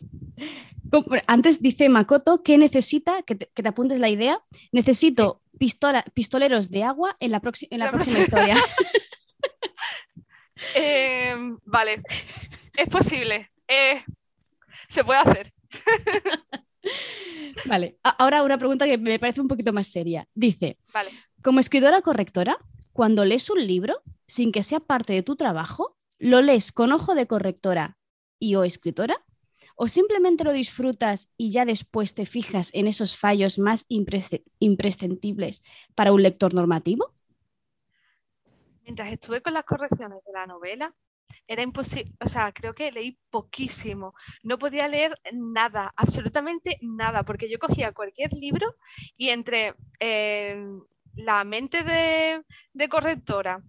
[1.28, 4.42] Antes dice Makoto que necesita, que te, apuntes la idea,
[4.72, 8.58] necesito pistola, pistoleros de agua en la, en la, próxima, historia.
[10.76, 12.04] Em, vale,
[12.78, 13.52] es posible.
[13.68, 14.04] Eh,
[14.88, 15.54] se puede hacer.
[17.66, 20.28] vale, ahora una pregunta que me parece un poquito más seria.
[20.36, 21.10] Dice, vale.
[21.42, 22.60] como escritora correctora,
[22.94, 27.16] cuando lees un libro, sin que sea parte de tu trabajo, lo lees con ojo
[27.16, 27.98] de correctora
[28.40, 29.26] y o escritora,
[29.76, 35.64] o simplemente lo disfrutas y ya después te fijas en esos fallos más imprescindibles
[35.96, 37.14] para un lector normativo?
[38.84, 40.96] Mientras estuve con las correcciones de la novela,
[41.46, 44.14] era imposible, o sea, creo que leí poquísimo.
[44.44, 48.78] No podía leer nada, absolutamente nada, porque yo cogía cualquier libro
[49.18, 50.56] y entre eh,
[51.16, 53.64] la mente de, correctora,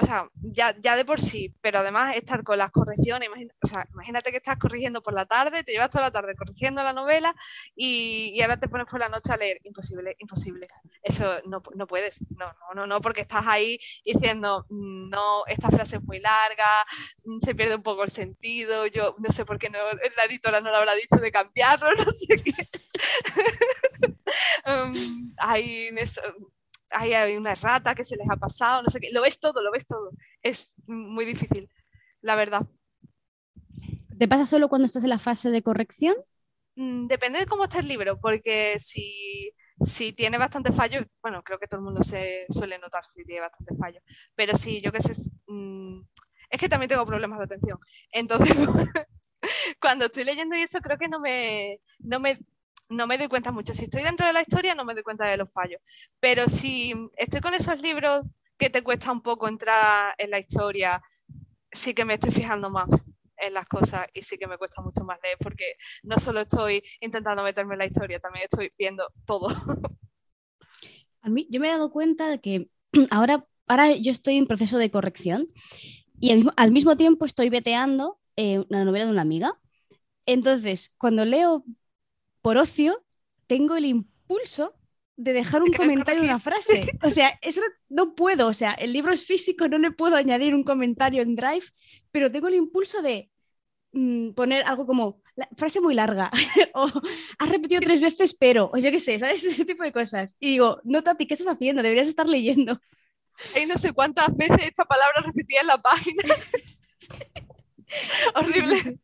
[0.00, 3.28] o sea, ya, de por sí, pero además estar con las correcciones,
[3.62, 6.82] o sea, imagínate que estás corrigiendo por la tarde, te llevas toda la tarde corrigiendo
[6.82, 7.34] la novela
[7.76, 9.60] y, ahora te pones por la noche a leer.
[9.62, 10.66] Imposible, imposible.
[11.02, 15.96] Eso no, puedes, no, no, no, no, porque estás ahí diciendo, mm, no, esta frase
[15.96, 16.84] es muy larga,
[17.24, 19.78] mm, se pierde un poco el sentido, yo no sé por qué no,
[20.16, 22.68] la editora no lo habrá dicho de cambiarlo, no sé qué.
[24.66, 25.92] um, hay
[26.94, 29.10] hay una rata que se les ha pasado, no sé qué.
[29.12, 30.10] Lo ves todo, lo ves todo.
[30.42, 31.68] Es muy difícil,
[32.20, 32.66] la verdad.
[34.18, 36.14] ¿Te pasa solo cuando estás en la fase de corrección?
[36.76, 41.58] Mm, depende de cómo esté el libro, porque si, si tiene bastante fallos, bueno, creo
[41.58, 44.02] que todo el mundo se suele notar si tiene bastante fallos,
[44.34, 45.12] pero si yo qué sé,
[45.46, 46.00] mm,
[46.50, 47.78] es que también tengo problemas de atención.
[48.12, 48.56] Entonces,
[49.80, 52.38] cuando estoy leyendo y eso, creo que no me, no me
[52.90, 53.74] no me doy cuenta mucho.
[53.74, 55.80] Si estoy dentro de la historia, no me doy cuenta de los fallos.
[56.20, 58.24] Pero si estoy con esos libros
[58.58, 61.02] que te cuesta un poco entrar en la historia,
[61.72, 62.88] sí que me estoy fijando más
[63.36, 66.82] en las cosas y sí que me cuesta mucho más leer porque no solo estoy
[67.00, 69.48] intentando meterme en la historia, también estoy viendo todo.
[71.50, 72.68] Yo me he dado cuenta de que
[73.10, 75.46] ahora ahora yo estoy en proceso de corrección
[76.20, 79.60] y al mismo, al mismo tiempo estoy veteando eh, una novela de una amiga.
[80.26, 81.64] Entonces, cuando leo
[82.44, 83.02] por ocio,
[83.46, 84.74] tengo el impulso
[85.16, 86.86] de dejar un comentario en una frase.
[87.02, 88.48] O sea, eso no, puedo.
[88.48, 91.64] O sea, el libro es físico, no le puedo añadir un comentario en Drive,
[92.10, 93.30] pero tengo el impulso de
[93.92, 95.22] mm, poner algo como
[95.56, 96.30] frase muy larga
[96.74, 96.86] o
[97.38, 99.42] has repetido tres veces pero o yo qué sé, ¿sabes?
[99.42, 100.36] Ese tipo de cosas.
[100.38, 101.82] Y digo, no, Tati, ¿qué estás haciendo?
[101.82, 102.78] Deberías estar leyendo.
[103.54, 106.22] Hay no sé cuántas veces esta palabra repetida en la página.
[108.34, 108.98] Horrible.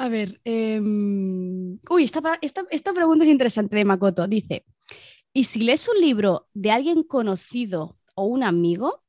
[0.00, 4.26] A ver, em, uy, esta, esta, pregunta es interesante de Makoto.
[4.26, 4.64] Dice,
[5.34, 9.04] ¿y si lees un libro de alguien conocido o un amigo,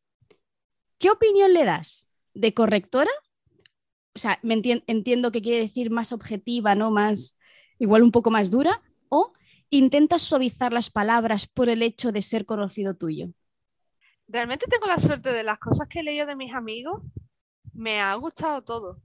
[0.97, 2.09] qué opinión le das?
[2.33, 3.09] ¿De correctora?
[4.13, 6.91] O sea, me entiendo que quiere decir más objetiva, ¿no?
[6.91, 7.37] Más,
[7.79, 8.81] igual un poco más dura.
[9.07, 9.31] ¿O
[9.69, 13.29] intentas suavizar las palabras por el hecho de ser conocido tuyo?
[14.27, 17.01] Realmente tengo la suerte de las cosas que he leído de mis amigos,
[17.71, 19.01] me ha gustado todo.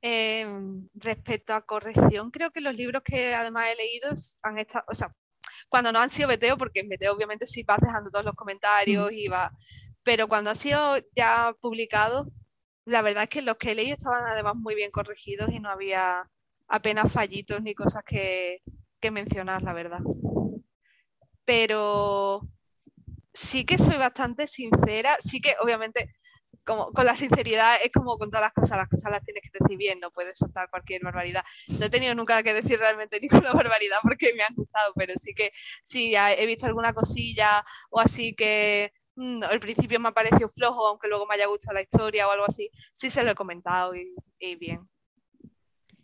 [0.00, 4.10] Em, respecto a corrección, creo que los libros que además he leído
[4.44, 5.12] han estado, o sea,
[5.68, 9.12] cuando no han sido veteo, porque en veteo obviamente sí vas dejando todos los comentarios
[9.12, 9.52] y va,
[10.04, 12.30] pero cuando ha sido ya publicado,
[12.84, 15.68] la verdad es que los que he leído estaban además muy bien corregidos y no
[15.70, 16.30] había
[16.68, 18.62] apenas fallitos ni cosas que,
[19.00, 20.00] que mencionar, la verdad.
[21.44, 22.48] Pero
[23.32, 26.14] sí que soy bastante sincera, sí que obviamente
[26.68, 29.50] como, con la sinceridad es como con todas las cosas, las cosas las tienes que
[29.58, 31.42] decir bien, no puedes soltar cualquier barbaridad.
[31.68, 35.32] No he tenido nunca que decir realmente ninguna barbaridad porque me han gustado, pero sí
[35.34, 35.50] que
[35.82, 40.86] sí he visto alguna cosilla o así que mm, al principio me ha parecido flojo,
[40.86, 43.96] aunque luego me haya gustado la historia o algo así, sí se lo he comentado
[43.96, 44.86] y, y bien.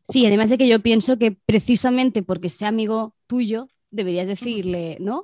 [0.09, 5.19] Sí, además de que yo pienso que precisamente porque sea amigo tuyo, deberías decirle, ¿no?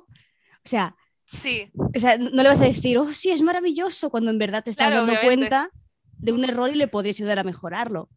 [0.63, 0.95] O sea,
[1.31, 1.71] Sí.
[1.73, 4.69] O sea, no le vas a decir, oh, sí, es maravilloso, cuando en verdad te
[4.69, 5.71] estás dando cuenta
[6.17, 8.09] de un error y le podrías ayudar a mejorarlo.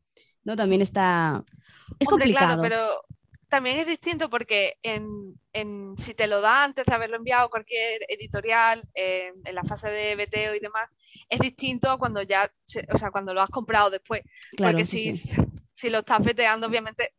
[0.42, 0.56] ¿No?
[0.56, 1.42] También está.
[1.98, 2.60] Es complicado.
[2.60, 3.04] pero
[3.48, 8.00] también es distinto porque en, en, si te lo da antes de haberlo enviado cualquier
[8.08, 10.90] editorial en la fase de veteo y demás,
[11.28, 12.50] es distinto a cuando ya,
[12.92, 14.22] o sea, cuando lo has comprado después.
[14.58, 15.14] porque si,
[15.72, 17.12] si lo estás veteando, obviamente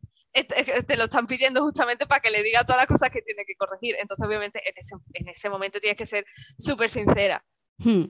[0.44, 3.56] te lo están pidiendo justamente para que le diga todas las cosas que tiene que
[3.56, 3.96] corregir.
[3.98, 6.26] Entonces, obviamente, en ese, momento tienes que ser
[6.58, 7.44] súper sincera.
[7.78, 8.06] Hmm.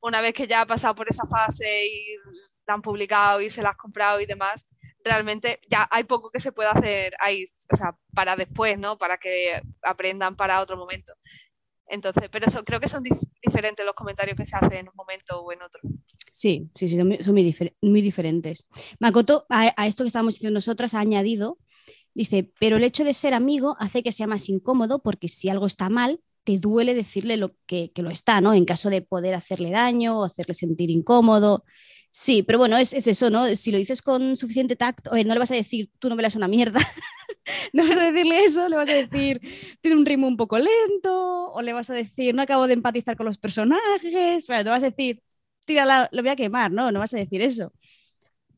[0.00, 2.16] Una vez que ya ha pasado por esa fase y
[2.66, 4.66] la han publicado y se la has comprado y demás,
[5.04, 8.96] realmente ya hay poco que se puede hacer ahí, o sea, para después, ¿no?
[8.98, 11.14] Para que aprendan para otro momento.
[11.86, 13.02] Entonces, pero eso, creo que son
[13.42, 15.80] diferentes los comentarios que se hacen en un momento o en otro.
[16.34, 17.34] Sí, sí, sí, son
[17.80, 18.66] muy, diferentes.
[18.98, 21.58] Makoto, a, esto que estábamos diciendo nosotras, ha añadido,
[22.12, 25.66] dice, pero el hecho de ser amigo hace que sea más incómodo porque si algo
[25.66, 28.52] está mal, te duele decirle lo que, lo está, ¿no?
[28.52, 31.64] En caso de poder hacerle daño o hacerle sentir incómodo.
[32.10, 33.46] Sí, pero bueno, es, eso, ¿no?
[33.54, 36.34] Si lo dices con suficiente tacto, no le vas a decir, tú no me das
[36.34, 36.80] una mierda.
[37.72, 39.40] no vas a decirle eso, le vas a decir,
[39.80, 43.16] tiene un ritmo un poco lento, o le vas a decir, no acabo de empatizar
[43.16, 45.22] con los personajes, bueno, le vas a decir,
[45.64, 46.90] tírala, lo voy a quemar, ¿no?
[46.92, 47.72] No vas a decir eso.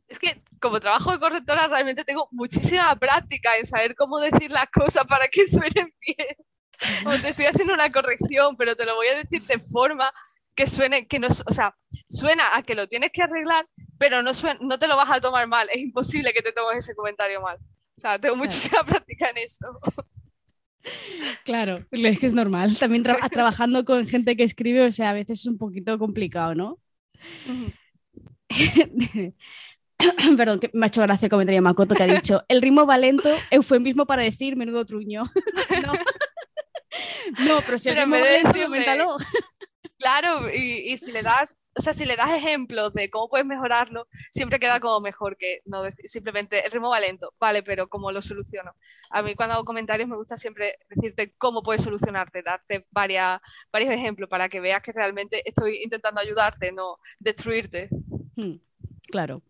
[0.09, 4.69] Es que como trabajo de correctora realmente tengo muchísima práctica en saber cómo decir las
[4.71, 6.37] cosas para que suenen bien.
[7.03, 10.13] Como te estoy haciendo una corrección, pero te lo voy a decir de forma
[10.55, 11.77] que suene, que no, o sea,
[12.09, 13.67] suena a que lo tienes que arreglar,
[13.99, 15.69] pero no, no te lo vas a tomar mal.
[15.73, 17.59] Es imposible que te tomes ese comentario mal.
[17.97, 19.67] O sea, tengo muchísima práctica en eso.
[21.45, 22.79] Claro, es que es normal.
[22.79, 26.79] También trabajando con gente que escribe, o sea, a veces es un poquito complicado, ¿no?
[30.37, 32.87] Perdón, que me ha hecho gracia el comentario de Makoto que ha dicho, el ritmo
[32.87, 35.25] va lento, eufemismo para decir menudo truño.
[37.47, 37.61] no.
[37.65, 39.17] pero si el ritmo va lento, coméntalo.
[40.07, 44.07] Claro, y, si le das, o sea, si le das ejemplos de cómo puedes mejorarlo,
[44.31, 48.13] siempre queda como mejor que no decir simplemente el ritmo va lento, vale, pero cómo
[48.13, 48.77] lo soluciono.
[49.11, 53.41] A mí cuando hago comentarios me gusta siempre decirte cómo puedes solucionarte, darte varias,
[53.73, 57.89] varios ejemplos para que veas que realmente estoy intentando ayudarte, no destruirte.
[58.37, 58.59] Hmm,
[59.09, 59.43] claro.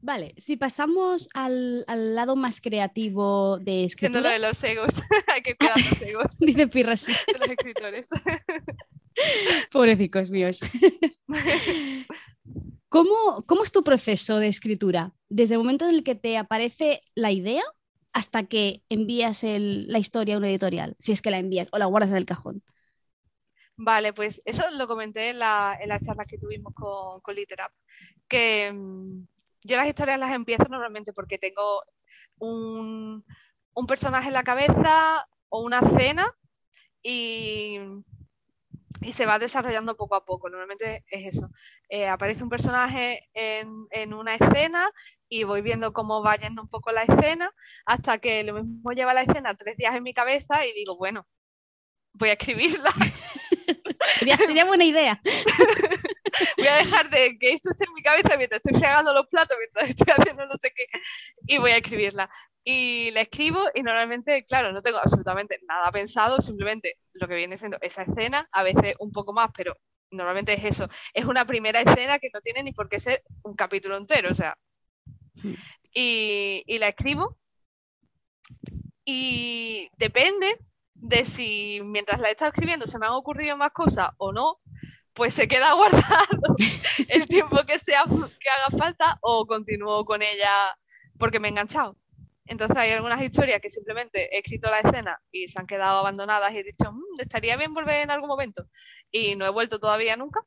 [0.00, 1.84] Vale, si pasamos al,
[2.14, 4.20] lado más creativo de escritura.
[4.20, 4.92] lo de los egos,
[5.34, 6.36] hay que cuidar los egos.
[6.38, 7.12] Dice Pirra, sí.
[7.26, 8.06] De los escritores.
[9.72, 10.60] Pobrecicos míos.
[12.88, 15.12] ¿Cómo, ¿Cómo es tu proceso de escritura?
[15.28, 17.62] Desde el momento en el que te aparece la idea
[18.12, 21.86] hasta que envías la historia a una editorial, si es que la envías o la
[21.86, 22.62] guardas en el cajón.
[23.76, 27.70] Vale, pues eso lo comenté en la, en charla que tuvimos con, con Literap,
[28.26, 29.26] que mm,
[29.64, 31.82] yo las historias las empiezo normalmente porque tengo
[32.38, 33.22] un,
[33.74, 36.34] un personaje en la cabeza o una escena
[37.02, 37.78] y
[39.00, 40.48] y se va desarrollando poco a poco.
[40.48, 41.50] Normalmente es eso.
[41.88, 44.90] Eh, aparece un personaje en, en, una escena
[45.28, 47.52] y voy viendo cómo va yendo un poco la escena
[47.84, 51.26] hasta que lo mismo lleva la escena tres días en mi cabeza y digo, bueno,
[52.12, 52.90] voy a escribirla.
[54.46, 55.20] sería, buena idea.
[56.56, 59.56] voy a dejar de que esto esté en mi cabeza mientras estoy fregando los platos,
[59.58, 60.86] mientras estoy haciendo no sé qué,
[61.46, 62.30] y voy a escribirla.
[62.68, 67.56] Y la escribo y normalmente, claro, no tengo absolutamente nada pensado, simplemente lo que viene
[67.56, 69.76] siendo esa escena, a veces un poco más, pero
[70.10, 70.88] normalmente es eso.
[71.14, 74.34] Es una primera escena que no tiene ni por qué ser un capítulo entero, o
[74.34, 74.58] sea.
[75.94, 77.38] Y, y la escribo
[79.04, 80.58] y depende
[80.94, 84.60] de si mientras la he estado escribiendo se me han ocurrido más cosas o no,
[85.14, 86.56] pues se queda guardado
[87.08, 90.76] el tiempo que, sea, que haga falta o continúo con ella
[91.18, 91.96] porque me he enganchado.
[92.46, 96.52] Entonces hay algunas historias que simplemente he escrito la escena y se han quedado abandonadas
[96.52, 98.66] y he dicho, mm, estaría bien volver en algún momento.
[99.10, 100.40] Y no he vuelto todavía nunca.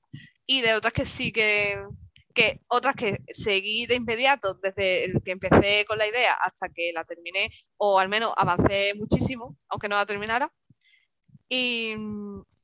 [0.46, 1.78] Y de otras que sí que,
[2.34, 6.92] que otras que seguí de inmediato desde el que empecé con la idea hasta que
[6.94, 10.52] la terminé, o al menos avancé muchísimo, aunque no la terminara.
[11.50, 11.96] Y,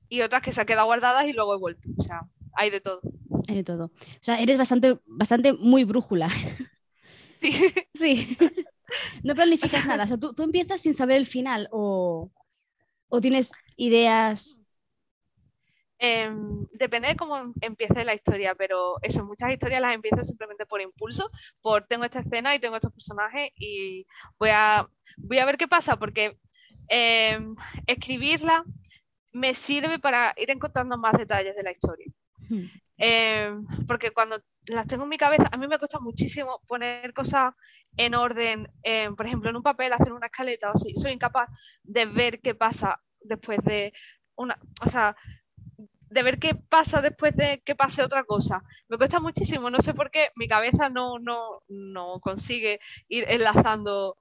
[0.10, 1.89] y otras que se han quedado guardadas y luego he vuelto.
[1.98, 2.21] O sea,
[2.54, 3.02] hay de todo.
[3.50, 3.86] Hay de todo.
[3.86, 6.30] O sea, eres bastante, bastante muy brújula.
[7.39, 7.52] Sí.
[7.93, 8.38] Sí.
[9.24, 10.04] No planificas nada.
[10.04, 12.32] O sea, ¿tú, tú empiezas sin saber el final o,
[13.10, 14.60] o tienes ideas.
[15.98, 20.82] Em, depende de cómo empiece la historia, pero eso, muchas historias las empiezo simplemente por
[20.82, 24.06] impulso, por tengo esta escena y tengo estos personajes y
[24.38, 26.38] voy a, voy a ver qué pasa, porque
[26.89, 27.56] em,
[27.88, 28.65] escribirla
[29.32, 32.08] me sirve para ir encontrando más detalles de la historia.
[32.50, 32.65] Hmm.
[32.98, 37.54] Em, porque cuando las tengo en mi cabeza, a mí me cuesta muchísimo poner cosas
[37.97, 38.71] en orden,
[39.15, 40.93] por ejemplo, en un papel, hacer una escaleta o así.
[40.95, 41.49] Soy incapaz
[41.84, 43.93] de ver qué pasa después de
[44.36, 45.15] una, o sea,
[46.10, 48.63] de ver qué pasa después de que pase otra cosa.
[48.88, 54.17] Me cuesta muchísimo, no sé por qué, mi cabeza no, no, no consigue ir enlazando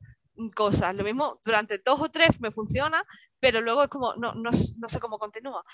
[0.55, 0.95] cosas.
[0.95, 3.05] Lo mismo, durante dos o tres me funciona,
[3.41, 5.65] pero luego es como, no, no, no sé cómo continúa.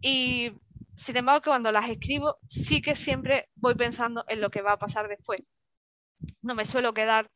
[0.00, 0.52] Y
[0.96, 4.78] sin embargo, cuando las escribo, sí que siempre voy pensando en lo que va a
[4.78, 5.40] pasar después.
[6.42, 7.30] No me suelo quedar,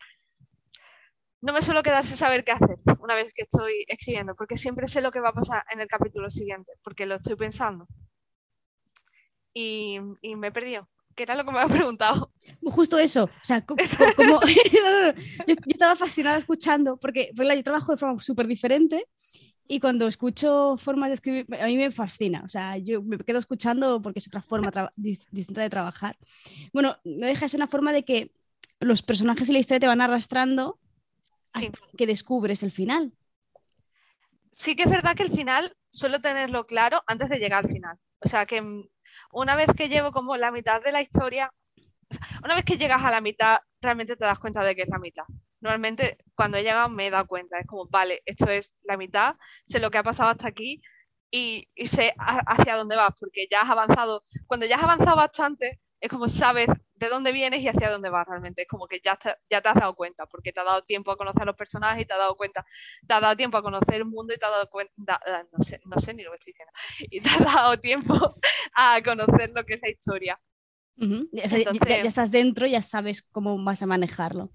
[1.42, 4.87] no me suelo quedar sin saber qué hacer una vez que estoy escribiendo, porque siempre
[4.87, 7.87] sé lo que va a pasar en el capítulo siguiente, porque lo estoy pensando.
[9.53, 10.88] Y, y me he perdido.
[11.14, 12.33] ¿Qué era lo que me había preguntado?
[12.62, 13.25] Justo eso.
[13.25, 13.64] O sea,
[14.16, 14.40] como,
[15.46, 19.07] yo, estaba fascinada escuchando, porque yo trabajo de forma súper diferente
[19.70, 22.42] y cuando escucho formas de escribir, a mí me fascina.
[22.44, 26.18] O sea, yo me quedo escuchando porque es otra forma distinta de trabajar.
[26.72, 28.33] Bueno, no deja de una forma de que
[28.80, 30.80] los personajes y la historia te van arrastrando
[31.52, 33.12] hasta que descubres el final.
[34.50, 37.96] Sí que es verdad que el final suelo tenerlo claro antes de llegar al final.
[38.18, 38.61] O sea, que
[39.33, 41.54] una vez que llevo como la mitad de la historia,
[42.44, 44.98] una vez que llegas a la mitad, realmente te das cuenta de que es la
[44.98, 45.26] mitad
[45.61, 49.37] normalmente cuando he llegado me he dado cuenta, es como, vale, esto es la mitad,
[49.64, 50.81] sé lo que ha pasado hasta aquí
[51.31, 56.09] y, sé hacia dónde vas, porque ya has avanzado, cuando ya has avanzado bastante, es
[56.09, 59.35] como sabes de dónde vienes y hacia dónde vas realmente, es como que ya te,
[59.49, 62.03] ya te has dado cuenta, porque te ha dado tiempo a conocer a los personajes
[62.03, 62.64] y te ha dado cuenta,
[63.07, 65.62] te ha dado tiempo a conocer el mundo y te ha dado cuenta, eh, no
[65.62, 68.14] sé, no sé ni lo que estoy diciendo, y te ha dado tiempo
[68.75, 70.40] a conocer lo que es la historia.
[71.33, 74.53] ya, ya, estás dentro, ya sabes cómo vas a manejarlo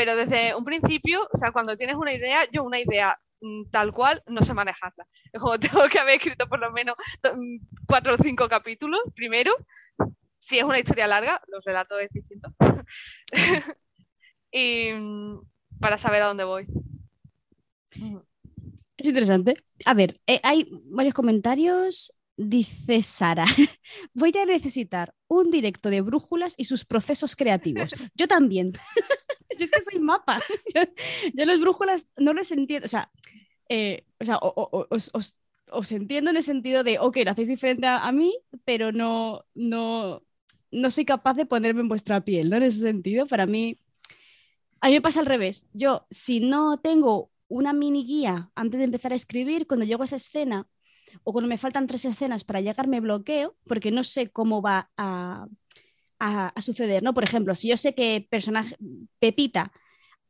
[0.00, 3.92] pero desde un principio, o sea, cuando tienes una idea, yo una idea mm, tal
[3.92, 5.06] cual no sé manejarla.
[5.30, 9.52] Es como tengo que haber escrito por lo menos mm, cuatro o cinco capítulos primero.
[10.38, 12.48] Si es una historia larga, los relatos es distinto.
[14.50, 15.42] y mm,
[15.78, 16.66] para saber a dónde voy.
[18.96, 19.62] Es interesante.
[19.84, 22.14] A ver, eh, hay varios comentarios.
[22.38, 23.44] Dice Sara,
[24.14, 27.90] voy a necesitar un directo de brújulas y sus procesos creativos.
[28.14, 28.72] Yo también.
[29.58, 30.40] Yo es que soy mapa.
[31.34, 32.86] Yo, los brújulas no les entiendo.
[32.86, 33.10] O sea,
[33.68, 34.04] eh,
[35.70, 40.22] os, entiendo en el sentido de, ok, lo hacéis diferente a, mí, pero no, no,
[40.70, 42.56] no soy capaz de ponerme en vuestra piel, ¿no?
[42.56, 43.78] En ese sentido, para mí,
[44.80, 45.66] a mí me pasa al revés.
[45.72, 50.06] Yo, si no tengo una mini guía antes de empezar a escribir, cuando llego a
[50.06, 50.66] esa escena
[51.24, 54.90] o cuando me faltan tres escenas para llegar, me bloqueo porque no sé cómo va
[54.96, 55.46] a,
[56.20, 57.14] a, suceder, ¿no?
[57.14, 58.76] Por ejemplo, si yo sé que personaje
[59.18, 59.72] Pepita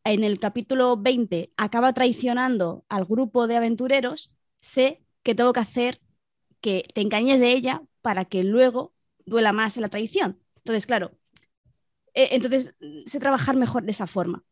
[0.05, 6.01] en el capítulo 20 acaba traicionando al grupo de aventureros, sé que tengo que hacer
[6.61, 8.95] que te engañes de ella para que luego
[9.27, 10.41] duela más en la traición.
[10.59, 11.13] Entonces, claro,
[12.15, 12.75] eh, entonces
[13.05, 14.45] sé trabajar mejor de esa forma.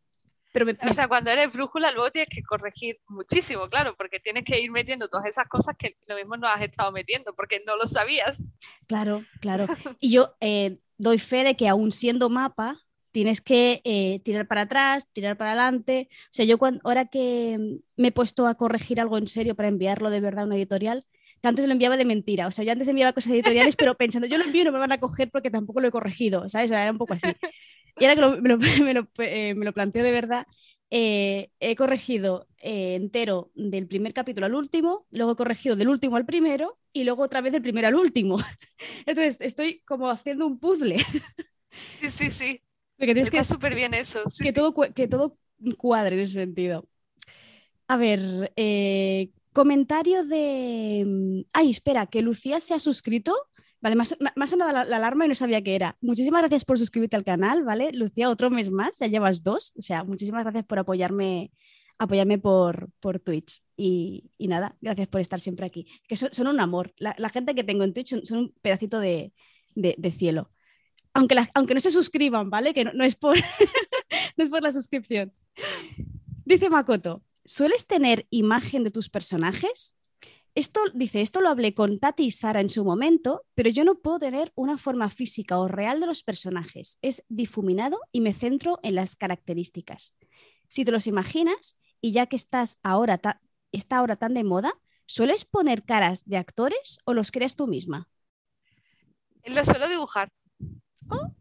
[0.52, 4.60] Pero O sea, cuando eres brújula, luego tienes que corregir muchísimo, claro, porque tienes que
[4.60, 7.86] ir metiendo todas esas cosas que lo mismo no has estado metiendo, porque no lo
[7.86, 8.42] sabías.
[8.86, 9.66] Claro, claro.
[10.00, 12.82] Y yo eh, doy fe de que aún siendo mapa,
[13.12, 16.08] tienes que eh, tirar para atrás, tirar para adelante.
[16.26, 19.68] O sea, yo cuando, ahora que me he puesto a corregir algo en serio para
[19.68, 21.04] enviarlo de verdad a una editorial,
[21.40, 22.46] que antes lo enviaba de mentira.
[22.46, 24.78] O sea, yo antes enviaba cosas editoriales, pero pensando, yo lo envío y no me
[24.78, 26.70] van a coger porque tampoco lo he corregido, ¿sabes?
[26.70, 27.28] O sea, era un poco así.
[27.98, 28.40] Y ahora que
[28.82, 30.46] me, lo, eh, me, lo, planteo de verdad,
[30.90, 36.16] eh, he corregido eh, entero del primer capítulo al último, luego he corregido del último
[36.16, 38.38] al primero y luego otra vez del primero al último.
[39.06, 40.98] Entonces, estoy como haciendo un puzzle.
[42.00, 42.62] Sí, sí, sí.
[42.96, 44.22] Porque tienes Está súper bien eso.
[44.42, 45.38] que, Todo, que todo
[45.76, 46.88] cuadre en ese sentido.
[47.86, 48.52] A ver,
[49.52, 51.04] comentario de...
[51.06, 53.36] Mm, ay, espera, que Lucía se ha suscrito
[53.80, 55.96] Vale, me ha, sonado la, alarma y no sabía qué era.
[56.00, 57.92] Muchísimas gracias por suscribirte al canal, ¿vale?
[57.92, 59.72] Lucía, otro mes más, ya llevas dos.
[59.78, 61.52] O sea, muchísimas gracias por apoyarme,
[61.96, 63.62] apoyarme por, por Twitch.
[63.76, 65.86] Y, nada, gracias por estar siempre aquí.
[66.08, 66.92] Que son, un amor.
[66.98, 69.32] La, gente que tengo en Twitch son, un pedacito de,
[70.16, 70.50] cielo.
[71.14, 72.74] Aunque, aunque no se suscriban, ¿vale?
[72.74, 73.36] Que no, es por,
[74.36, 75.32] no es por la suscripción.
[76.44, 79.94] Dice Makoto, ¿sueles tener imagen de tus personajes?
[80.54, 84.00] Esto, dice, esto lo hablé con Tati y Sara en su momento, pero yo no
[84.00, 86.98] puedo tener una forma física o real de los personajes.
[87.02, 90.14] Es difuminado y me centro en las características.
[90.68, 93.20] Si te los imaginas, y ya que estás ahora
[93.72, 94.72] está ahora tan de moda,
[95.06, 98.08] ¿sueles poner caras de actores o los creas tú misma?
[99.44, 100.30] Lo suelo dibujar.
[101.10, 101.32] ¿Oh?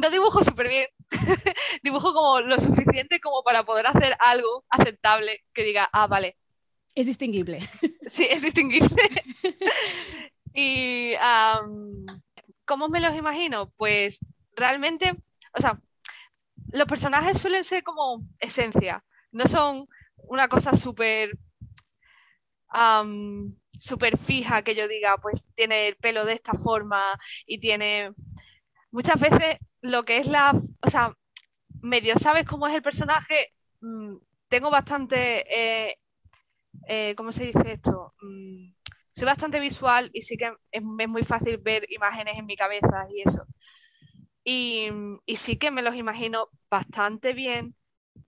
[0.00, 0.86] No, dibujo súper bien.
[1.82, 6.36] dibujo como lo suficiente como para poder hacer algo aceptable que diga, ah, vale,
[6.96, 7.60] es distinguible.
[8.08, 8.88] Sí, es distinguible.
[10.54, 11.14] y
[12.64, 13.70] ¿cómo me los imagino?
[13.76, 14.20] Pues
[14.54, 15.16] realmente,
[15.52, 15.80] o sea,
[16.70, 19.88] los personajes suelen ser como esencia, no son
[20.28, 21.36] una cosa súper
[23.78, 28.12] súper fija que yo diga, pues tiene el pelo de esta forma y tiene
[28.90, 31.14] muchas veces lo que es la, o sea,
[31.80, 34.16] medio sabes cómo es el personaje, mm,
[34.48, 35.98] tengo bastante eh,
[36.86, 38.14] eh, ¿cómo se dice esto?
[38.22, 38.72] Mm,
[39.12, 43.22] soy bastante visual y sí que es, muy fácil ver imágenes en mi cabeza y
[43.26, 43.46] eso.
[44.44, 44.88] Y,
[45.36, 47.74] sí que me los imagino bastante bien,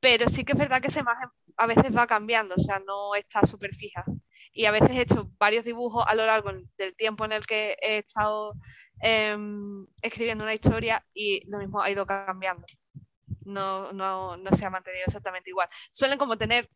[0.00, 3.14] pero sí que es verdad que esa imagen a veces va cambiando, o sea, no
[3.14, 4.04] está súper fija.
[4.52, 7.76] Y a veces he hecho varios dibujos a lo largo del tiempo en el que
[7.82, 8.54] he estado
[9.00, 12.66] em, escribiendo una historia y lo mismo ha ido cambiando.
[13.44, 15.68] No, no, no se ha mantenido exactamente igual.
[15.90, 16.68] Suelen como tener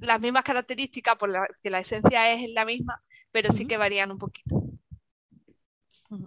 [0.00, 4.10] las mismas características, por la que la esencia es la misma, pero sí que varían
[4.10, 4.62] un poquito.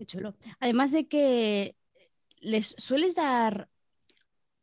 [0.05, 0.35] chulo.
[0.59, 1.75] Además de que
[2.39, 3.69] les sueles dar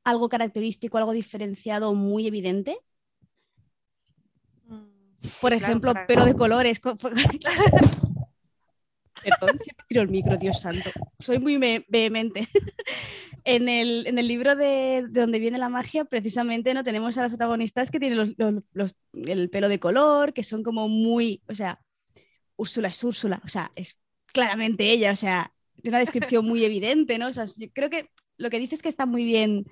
[0.04, 2.78] algo característico, algo diferenciado muy evidente.
[4.66, 4.84] Mm,
[5.40, 6.80] por ejemplo, pero de colores.
[9.24, 10.90] Perdón, siempre tiro el micro, Dios santo.
[11.18, 11.56] Soy muy
[11.88, 12.48] vehemente.
[13.44, 18.00] en, el, libro de, donde viene la magia, precisamente no tenemos a las protagonistas que
[18.00, 18.34] tienen
[19.14, 21.80] el pelo de color, que son como muy, o sea,
[22.56, 27.18] Úrsula es Úrsula, o sea, es claramente ella, o sea, tiene una descripción muy evidente,
[27.18, 27.28] ¿no?
[27.28, 29.66] O sea, yo creo que lo que dices que está muy bien,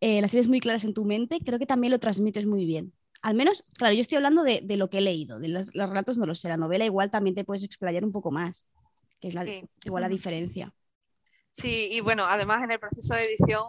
[0.00, 2.94] eh, las tienes muy claras en tu mente, creo que también lo transmites muy bien.
[3.20, 6.24] Al menos, claro, yo estoy hablando de, lo que he leído, de los, relatos no
[6.24, 8.66] lo sé, la novela igual también te puedes explayar un poco más,
[9.20, 9.44] que es la,
[9.84, 10.72] igual la diferencia.
[11.50, 13.64] Sí, y bueno, además en el proceso de edición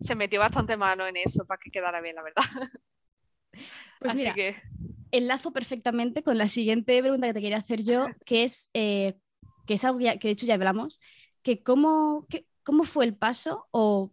[0.00, 2.42] se metió bastante mano en eso para que quedara bien, la verdad.
[3.98, 4.56] Pues Así que...
[5.12, 9.16] enlazo perfectamente con la siguiente pregunta que te quería hacer yo, que es, eh,
[9.66, 11.00] que es algo que, de hecho ya hablamos,
[11.42, 12.26] que cómo,
[12.62, 14.12] cómo fue el paso o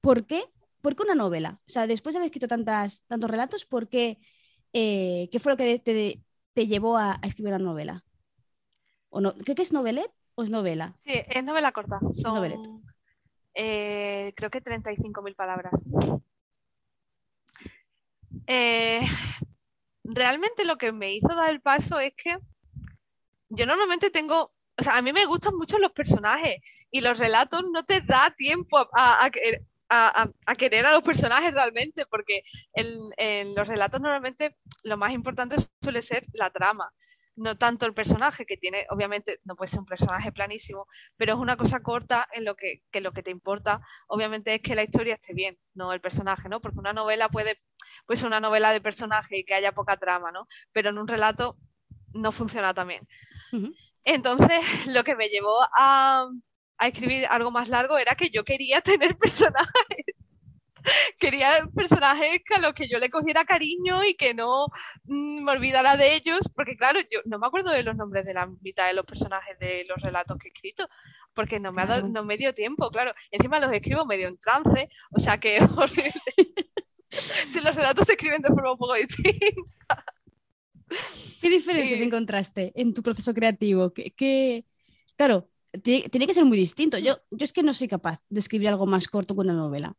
[0.00, 0.44] por qué,
[0.80, 1.60] por qué una novela.
[1.66, 4.18] O sea, después de haber escrito tantas, tantos relatos, ¿por qué,
[4.72, 6.20] eh, qué fue lo que te,
[6.52, 8.04] te llevó a, escribir una novela?
[9.08, 9.34] ¿O no?
[9.34, 10.94] Creo que es novelet ¿O es novela?
[11.02, 11.98] Sí, es novela corta.
[12.12, 12.82] Son,
[13.54, 15.72] eh, creo que 35.000 palabras.
[18.46, 19.00] Eh,
[20.04, 22.36] realmente lo que me hizo dar el paso es que
[23.48, 26.60] yo normalmente tengo, o sea, a mí me gustan mucho los personajes
[26.90, 29.24] y los relatos no te da tiempo a,
[29.88, 32.42] a, querer a los personajes realmente, porque
[32.74, 36.92] en, los relatos normalmente lo más importante suele ser la trama
[37.36, 41.38] no tanto el personaje, que tiene, obviamente, no puede ser un personaje planísimo, pero es
[41.38, 45.14] una cosa corta en lo que, lo que te importa, obviamente, es que la historia
[45.14, 46.60] esté bien, no el personaje, ¿no?
[46.60, 47.60] Porque una novela puede,
[48.06, 50.46] pues una novela de personaje y que haya poca trama, ¿no?
[50.72, 51.58] Pero en un relato
[52.14, 53.06] no funciona tan bien.
[54.04, 56.28] Entonces, lo que me llevó a,
[56.78, 60.15] a escribir algo más largo era que yo quería tener personajes.
[61.18, 64.66] quería personajes a los que yo le cogiera cariño y que no
[65.04, 68.34] mm, me olvidara de ellos, porque claro, yo no me acuerdo de los nombres de
[68.34, 70.88] la mitad de los personajes de los relatos que he escrito,
[71.34, 73.12] porque no me, ha dado, no me dio tiempo, claro.
[73.30, 76.12] Encima los escribo medio en trance, o sea que horrible.
[77.50, 80.04] si los relatos se escriben de forma un poco distinta.
[81.40, 83.92] ¿Qué diferencias encontraste en tu proceso creativo?
[83.92, 84.64] ¿Qué,
[85.16, 85.48] Claro,
[85.82, 86.98] tiene, que ser muy distinto.
[86.98, 89.96] Yo, yo es que no soy capaz de escribir algo más corto que una novela.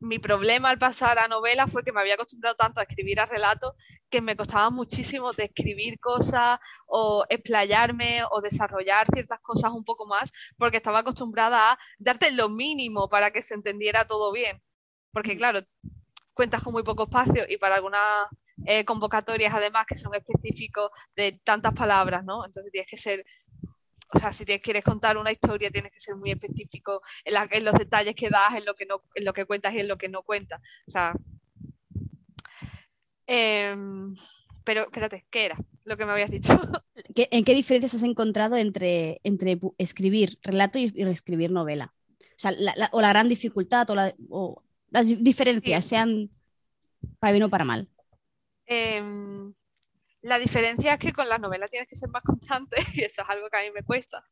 [0.00, 3.26] Mi problema al pasar a novela fue que me había acostumbrado tanto a escribir a
[3.26, 3.72] relatos
[4.08, 10.06] que me costaba muchísimo de escribir cosas o explayarme o desarrollar ciertas cosas un poco
[10.06, 14.62] más porque estaba acostumbrada a darte lo mínimo para que se entendiera todo bien.
[15.12, 15.38] Porque mm.
[15.38, 15.60] claro,
[16.32, 18.28] cuentas con muy poco espacio y para algunas
[18.66, 22.44] eh, convocatorias además que son específicos de tantas palabras, ¿no?
[22.44, 23.24] Entonces tienes que ser
[24.14, 27.74] o sea, si te quieres contar una historia, tienes que ser muy específico en, los
[27.74, 30.08] detalles que das, en lo que, no, en lo que cuentas y en lo que
[30.08, 30.60] no cuentas.
[30.86, 31.12] O sea.
[33.26, 34.16] Em,
[34.64, 36.52] pero espérate, ¿qué era lo que me habías dicho?
[37.14, 41.92] ¿En qué diferencias has encontrado entre, entre escribir relato y, escribir novela?
[42.20, 46.30] O sea, la, o la gran dificultad o, las diferencias, sean
[47.18, 47.88] para bien o para mal.
[48.66, 49.02] Eh,
[50.28, 53.28] la diferencia es que con las novelas tienes que ser más constante y eso es
[53.28, 54.22] algo que a mí me cuesta.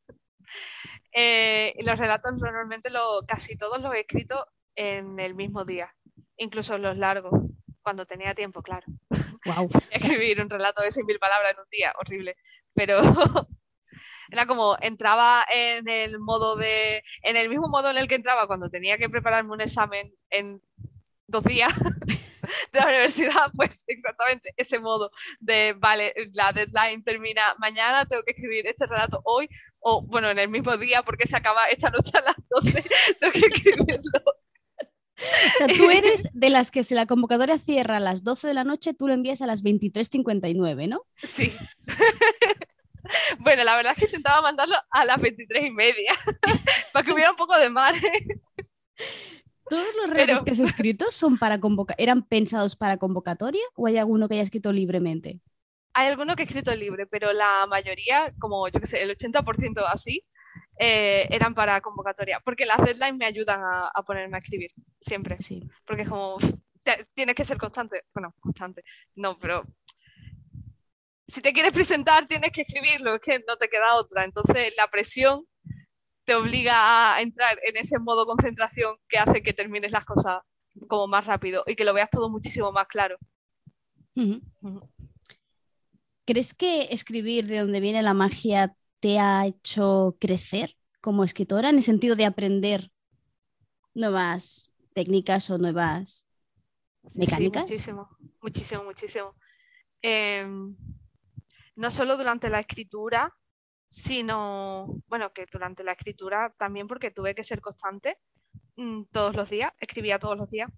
[1.13, 5.95] Eh, los relatos normalmente lo, casi todos los he escrito en el mismo día,
[6.37, 7.33] incluso los largos,
[7.83, 8.87] cuando tenía tiempo, claro.
[9.45, 9.71] Wow.
[9.91, 12.37] Escribir un relato de 6.000 palabras en un día, horrible.
[12.75, 13.01] Pero
[14.31, 18.47] era como entraba en el modo de, en el mismo modo en el que entraba
[18.47, 20.61] cuando tenía que prepararme un examen en
[21.27, 21.73] dos días.
[22.73, 28.33] de la universidad, pues exactamente ese modo de, vale, la deadline termina mañana, tengo que
[28.33, 29.49] escribir este relato hoy,
[29.81, 32.85] o bueno, en el mismo día, porque se acaba esta noche a las 12,
[33.21, 34.23] tengo que escribirlo.
[35.19, 38.55] O sea, tú eres de las que si la convocatoria cierra a las 12 de
[38.55, 41.07] la noche, tú lo envías a las 23.59, ¿no?
[41.23, 41.55] Sí.
[43.39, 46.13] Bueno, la verdad es que intentaba mandarlo a las 23 y media,
[46.93, 47.95] para que hubiera un poco de mar.
[49.69, 51.59] ¿Todos los relatos que has escrito son para
[51.99, 55.41] eran pensados para convocatoria o hay alguno que haya escrito libremente?
[55.93, 59.85] Hay alguno que he escrito libre, pero la mayoría, como yo que sé, el 80%
[59.89, 60.25] así,
[60.79, 62.41] eh, eran para convocatoria.
[62.41, 65.39] Porque las deadlines me ayudan a, ponerme a escribir, siempre.
[65.39, 65.63] Sí.
[65.85, 66.37] Porque es como,
[67.15, 68.03] tienes que ser constante.
[68.15, 68.85] Bueno, constante.
[69.15, 69.65] No, pero
[71.27, 74.25] si te quieres presentar, tienes que escribirlo, es que no te queda otra.
[74.25, 75.47] Entonces, la presión
[76.27, 80.43] te obliga a entrar en ese modo concentración que hace que termines las cosas
[80.89, 83.17] como más rápido y que lo veas todo muchísimo más claro.
[86.27, 91.77] ¿Crees que escribir de donde viene la magia te ha hecho crecer como escritora en
[91.77, 92.91] el sentido de aprender
[93.95, 96.27] nuevas técnicas o nuevas
[97.15, 97.69] mecánicas?
[97.69, 98.09] Sí, muchísimo,
[98.43, 99.35] muchísimo, muchísimo.
[100.03, 100.77] Em,
[101.77, 103.33] no solo durante la escritura,
[103.97, 108.19] sino, bueno, que durante la escritura también porque tuve que ser constante
[108.77, 110.71] mm, todos los días, escribía todos los días,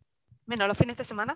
[0.46, 1.34] menos los fines de semana.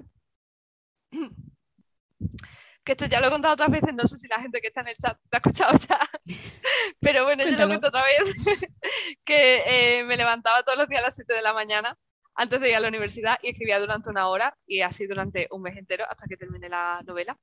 [2.85, 4.83] que esto ya lo he contado otras veces, no sé si la gente que está
[4.83, 5.99] en el chat lo ha escuchado ya,
[7.01, 8.33] pero bueno, yo lo cuento otra vez,
[9.24, 11.99] que eh, me levantaba todos los días a las 7 de la mañana
[12.37, 15.62] antes de ir a la universidad y escribía durante una hora y así durante un
[15.62, 17.37] mes entero hasta que terminé la novela.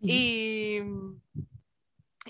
[0.00, 0.80] Y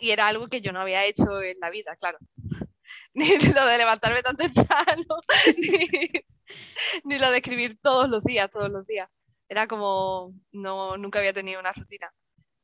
[0.01, 2.19] y era algo que yo no había hecho en la vida, claro.
[3.15, 5.21] Ni lo de levantarme tan temprano,
[7.05, 9.09] ni, lo de escribir todos los días, todos los días.
[9.49, 12.13] Era como, no, nunca había tenido una rutina.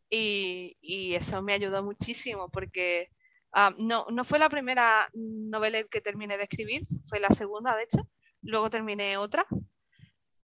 [0.09, 3.09] Y, y eso me ayudó muchísimo porque
[3.53, 7.85] ah, no, no fue la primera novela que terminé de escribir, fue la segunda, de
[7.85, 8.09] hecho.
[8.43, 9.47] Luego terminé otra.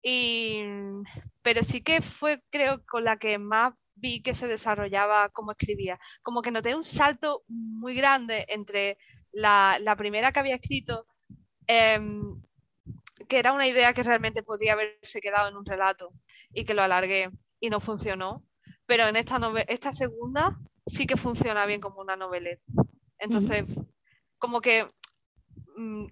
[0.02, 0.62] Y,
[1.42, 5.98] pero sí que fue, creo, con la que más vi que se desarrollaba como escribía.
[6.22, 8.98] Como que noté un salto muy grande entre
[9.32, 11.06] la, primera que había escrito,
[11.66, 12.40] em,
[13.28, 16.12] que era una idea que realmente podría haberse quedado en un relato
[16.52, 17.30] y que lo alargué
[17.60, 18.44] y no funcionó.
[18.86, 19.38] Pero en esta,
[19.68, 22.62] esta segunda sí que funciona bien como una noveleta.
[23.18, 23.64] Entonces,
[24.38, 24.88] como que
[25.76, 26.06] mm,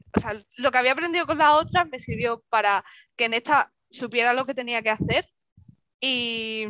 [0.58, 2.84] lo que había aprendido con la otra me sirvió para
[3.16, 5.26] que en esta supiera lo que tenía que hacer
[6.00, 6.66] y,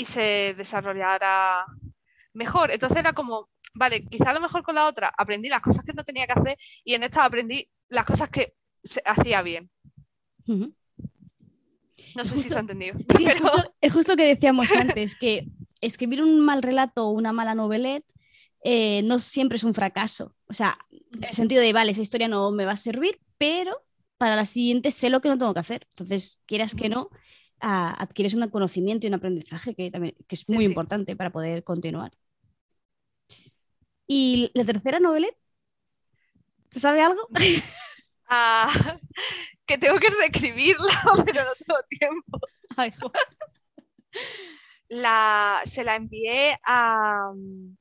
[0.00, 1.66] y se desarrollara
[2.32, 2.70] mejor.
[2.70, 5.92] Entonces era como, vale, quizá a lo mejor con la otra aprendí las cosas que
[5.92, 9.70] no tenía que hacer y en esta aprendí las cosas que se hacía bien.
[10.46, 12.96] No sé si se ha entendido.
[13.18, 15.48] Sí, es, justo, lo que decíamos antes, que
[15.82, 18.06] escribir un mal relato o una mala novelette
[18.64, 20.34] eh, no siempre es un fracaso.
[20.48, 20.78] O sea,
[21.14, 23.84] en el sentido de, vale, esa historia no me va a servir, pero
[24.16, 25.86] para la siguiente sé lo que no tengo que hacer.
[25.90, 27.10] Entonces, quieras que no,
[27.60, 32.12] adquieres un conocimiento y un aprendizaje que, también, que es muy importante para poder continuar.
[34.06, 35.28] Y la tercera novela,
[36.68, 37.28] ¿te sabe algo?
[38.32, 38.68] Ah,
[39.66, 40.86] que tengo que reescribirla,
[41.24, 42.38] pero no tengo tiempo.
[44.88, 47.32] la, se la envié a,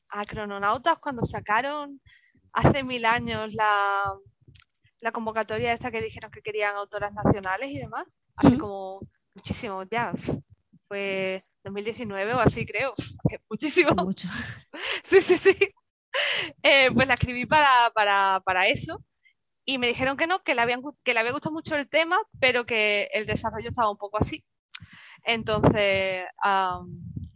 [0.10, 2.02] a Crononautas cuando sacaron
[2.52, 4.12] hace mil años la,
[5.02, 8.08] la convocatoria esta que dijeron que querían autoras nacionales y demás.
[8.36, 9.02] Hace como
[9.34, 10.14] muchísimo ya.
[10.88, 12.94] Fue 2019 o así, creo.
[13.50, 13.94] Muchísimo.
[13.96, 14.28] Mucho.
[15.04, 15.58] Sí, sí, sí.
[16.64, 19.04] Eh, pues la escribí para, para, para, eso
[19.66, 22.18] y me dijeron que no, que le, habían, que le había gustado mucho el tema,
[22.40, 24.44] pero que el desarrollo estaba un poco así.
[25.24, 26.26] Entonces,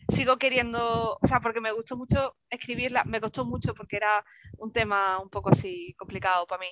[0.10, 4.26] sigo queriendo, o sea, porque me gustó mucho escribirla, me costó mucho porque era
[4.58, 6.68] un tema un poco así complicado para mí.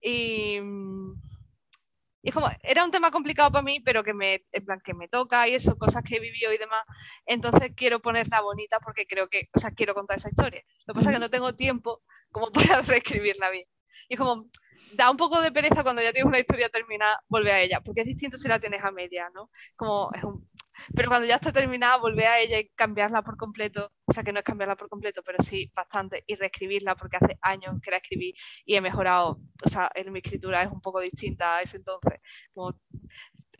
[0.00, 0.60] Y,
[2.26, 4.94] y es como, era un tema complicado para mí, pero que me, en plan, que
[4.94, 6.84] me toca y eso, cosas que he vivido y demás.
[7.24, 10.60] Entonces quiero ponerla bonita porque creo que, o sea, quiero contar esa historia.
[10.86, 12.02] Lo que pasa es que no tengo tiempo
[12.32, 13.66] como para reescribirla bien.
[14.08, 14.50] Y es como,
[14.94, 18.00] da un poco de pereza cuando ya tienes una historia terminada, volver a ella, porque
[18.00, 19.48] es distinto si la tienes a media, ¿no?
[19.76, 20.50] Como es un,
[20.94, 24.32] pero cuando ya está terminada, volver a ella y cambiarla por completo, o sea que
[24.32, 27.98] no es cambiarla por completo, pero sí bastante, y reescribirla porque hace años que la
[27.98, 31.78] escribí y he mejorado, o sea, en mi escritura es un poco distinta a ese
[31.78, 32.20] entonces,
[32.52, 32.78] como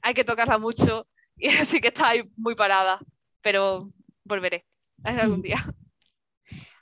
[0.02, 3.00] hay que tocarla mucho y así que está ahí muy parada,
[3.42, 3.90] pero
[4.24, 4.66] volveré
[5.04, 5.42] algún mm.
[5.42, 5.74] día.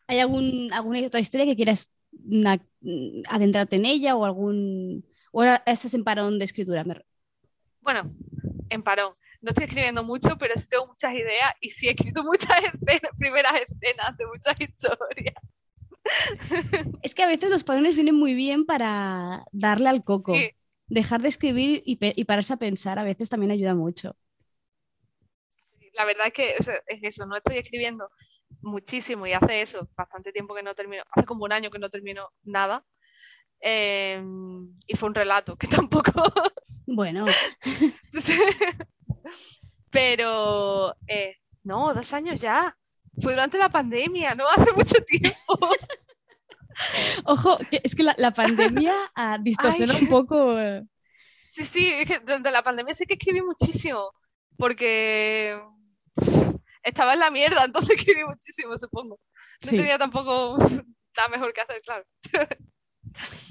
[0.07, 1.91] ¿Hay algún, alguna otra historia que quieras
[3.29, 5.05] adentrarte en ella o algún...
[5.33, 6.85] ¿O estás en parón de escritura?
[7.81, 8.15] Bueno,
[8.69, 9.15] en parón
[9.45, 12.59] no estoy escribiendo mucho, pero sí tengo muchas ideas y sí he escrito muchas
[13.19, 15.35] primeras escenas de muchas historias.
[17.03, 20.35] Es que a veces los parones vienen muy bien para darle al coco.
[20.87, 24.17] Dejar de escribir y, y, pararse a pensar a veces también ayuda mucho.
[25.95, 26.69] la verdad es que es
[27.03, 28.11] eso, no estoy escribiendo
[28.61, 31.89] muchísimo y hace eso, bastante tiempo que no termino, hace como un año que no
[31.89, 32.85] termino nada.
[33.61, 36.13] Em, y fue un relato que tampoco...
[36.87, 37.25] Bueno.
[40.07, 42.77] Pero, eh, no, dos años ya.
[43.23, 45.59] Fue durante la pandemia, no hace mucho tiempo.
[47.25, 50.61] Ojo, es que la, pandemia ha distorsionado un poco.
[50.61, 50.83] Eh.
[51.49, 54.13] Sí, sí, es que durante la pandemia sí que escribí muchísimo,
[54.59, 55.59] porque
[56.83, 59.19] estaba en la mierda, entonces escribí muchísimo, supongo.
[59.63, 60.59] No tenía tampoco
[61.17, 62.05] nada mejor que hacer, claro.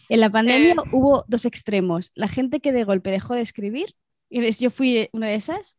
[0.08, 0.90] En la pandemia eh.
[0.92, 2.12] hubo dos extremos.
[2.14, 3.96] La gente que de golpe dejó de escribir
[4.60, 5.78] yo fui una de esas.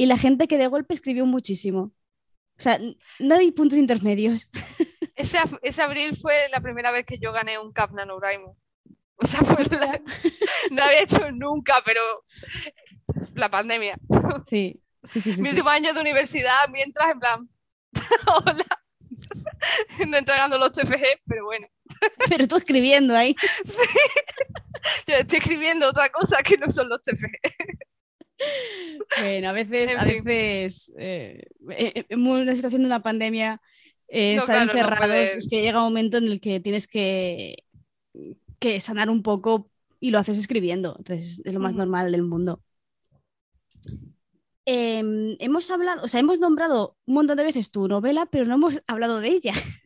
[0.00, 1.92] Y la gente que de golpe escribió muchísimo.
[2.58, 2.80] O sea,
[3.18, 4.48] no hay puntos intermedios.
[5.14, 8.56] Ese, ese abril fue la primera vez que yo gané un Cap NaNoWriMo.
[9.16, 9.62] O sea, fue
[10.70, 12.00] no había hecho nunca, pero
[13.34, 13.98] la pandemia.
[14.48, 15.42] Sí, sí, sí.
[15.42, 17.50] Mi último año de universidad, mientras, en plan,
[18.26, 18.82] hola,
[20.08, 21.66] no entregando los TFG, pero bueno.
[22.26, 23.36] Pero tú escribiendo ahí.
[23.66, 23.74] Sí.
[25.06, 27.89] Yo estoy escribiendo otra cosa que no son los TFG.
[29.20, 33.60] Bueno, a veces, a veces eh, eh, en una situación de una pandemia,
[34.08, 37.64] eh, estar encerrados, es que llega un momento en el que tienes que,
[38.58, 40.96] que sanar un poco y lo haces escribiendo.
[40.98, 42.62] Entonces es lo más normal del mundo.
[44.64, 48.54] Em, hemos hablado, o sea, hemos nombrado un montón de veces tu novela, pero no
[48.54, 49.52] hemos hablado de ella.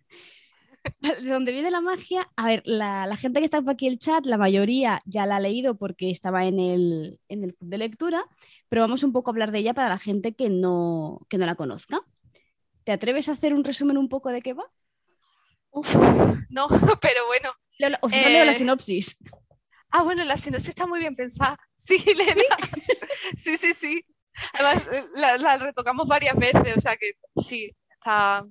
[1.00, 3.98] de dónde viene la magia, a ver, la, gente que está por aquí en el
[3.98, 7.78] chat, la mayoría ya la ha leído porque estaba en el, en el club de
[7.78, 8.24] lectura,
[8.68, 11.46] pero vamos un poco a hablar de ella para la gente que no, que no
[11.46, 12.02] la conozca.
[12.84, 14.70] ¿Te atreves a hacer un resumen un poco de qué va?
[15.70, 15.96] Uf,
[16.50, 16.68] no,
[17.00, 17.50] pero bueno.
[18.00, 19.16] o sea, leo la eh, sinopsis.
[19.90, 21.58] Ah, bueno, la sinopsis está muy bien pensada.
[21.76, 22.56] Sí, Lena.
[23.36, 24.06] Sí, sí, sí.
[24.54, 28.46] Además, eh, la, la retocamos varias veces, o sea que sí, está,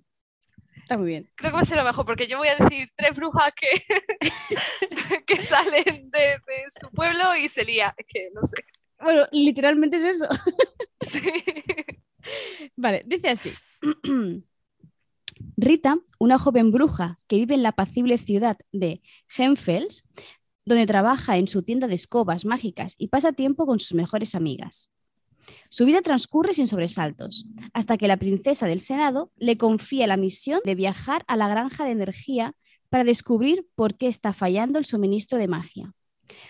[0.94, 1.28] Está muy bien.
[1.34, 3.82] Creo que va a ser lo mejor, porque yo voy a decir tres brujas que,
[5.26, 6.40] que salen de,
[6.80, 7.96] su pueblo y se lía.
[7.98, 8.64] Es que no sé.
[9.02, 10.28] Bueno, literalmente es eso.
[11.02, 11.32] sí.
[12.76, 13.52] Vale, dice así.
[15.58, 19.02] Rita, una joven bruja que vive en la apacible ciudad de
[19.36, 20.04] Henfels,
[20.64, 24.93] donde trabaja en su tienda de escobas mágicas y pasa tiempo con sus mejores amigas.
[25.70, 30.62] Su vida transcurre sin sobresaltos, hasta que la princesa del Senado le confía la misión
[30.66, 32.56] de viajar a la granja de energía
[32.90, 35.94] para descubrir por qué está fallando el suministro de magia.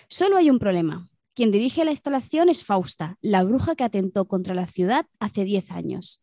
[0.10, 1.10] Solo hay un problema.
[1.34, 5.72] Quien dirige la instalación es Fausta, la bruja que atentó contra la ciudad hace 10
[5.72, 6.22] años,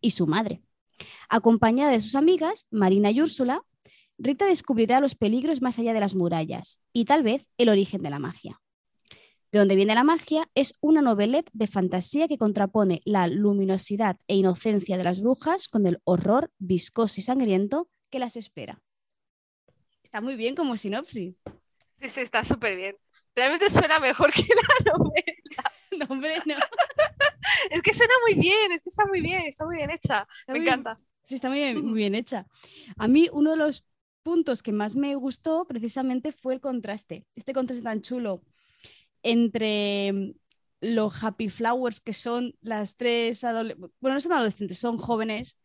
[0.00, 0.62] y su madre.
[1.28, 3.62] Acompañada de sus amigas, Marina y Úrsula,
[4.18, 8.10] Rita descubrirá los peligros más allá de las murallas y tal vez el origen de
[8.10, 8.61] la magia.
[9.52, 14.34] De donde viene la magia, es una novelette de fantasía que contrapone la luminosidad e
[14.34, 18.80] inocencia de las brujas con el horror viscoso y sangriento que las espera.
[20.02, 21.36] Está muy bien como sinopsis.
[22.00, 22.96] Sí, sí, está súper bien.
[23.36, 25.64] Realmente suena mejor que la novela.
[25.98, 26.54] No, hombre, no.
[27.70, 30.26] Es que suena muy bien, es que está muy bien, está muy bien hecha.
[30.40, 30.98] Está Me encanta.
[31.24, 32.46] Sí, está muy bien, muy bien hecha.
[32.96, 33.84] A mí uno de los
[34.22, 37.26] puntos que más me gustó precisamente fue el contraste.
[37.34, 38.42] Este contraste tan chulo
[39.22, 40.34] entre
[40.80, 45.56] los happy flowers que son las tres adolescentes, bueno, no son adolescentes, son jóvenes.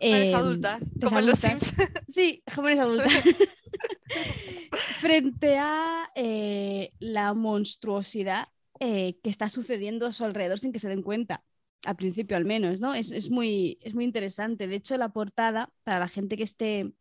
[0.00, 1.38] Jóvenes eh, adultas, como en los.
[1.38, 1.74] Sims.
[2.08, 3.12] Sí, jóvenes adultas.
[5.00, 8.48] Frente a eh, la monstruosidad
[8.78, 11.44] eh, que está sucediendo a su alrededor sin que se den cuenta.
[11.84, 12.94] Al principio, al menos, ¿no?
[12.94, 14.68] Es, es muy, es muy interesante.
[14.68, 16.92] De hecho, la portada, para la gente que esté,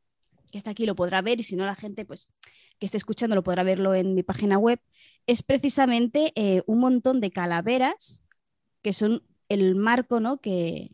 [0.52, 2.30] que está aquí, lo podrá ver, y si no, la gente pues,
[2.80, 4.80] que esté escuchando lo podrá verlo en mi página web,
[5.32, 8.24] es precisamente eh, un montón de calaveras
[8.84, 10.42] que son el marco, ¿no?
[10.42, 10.92] Que,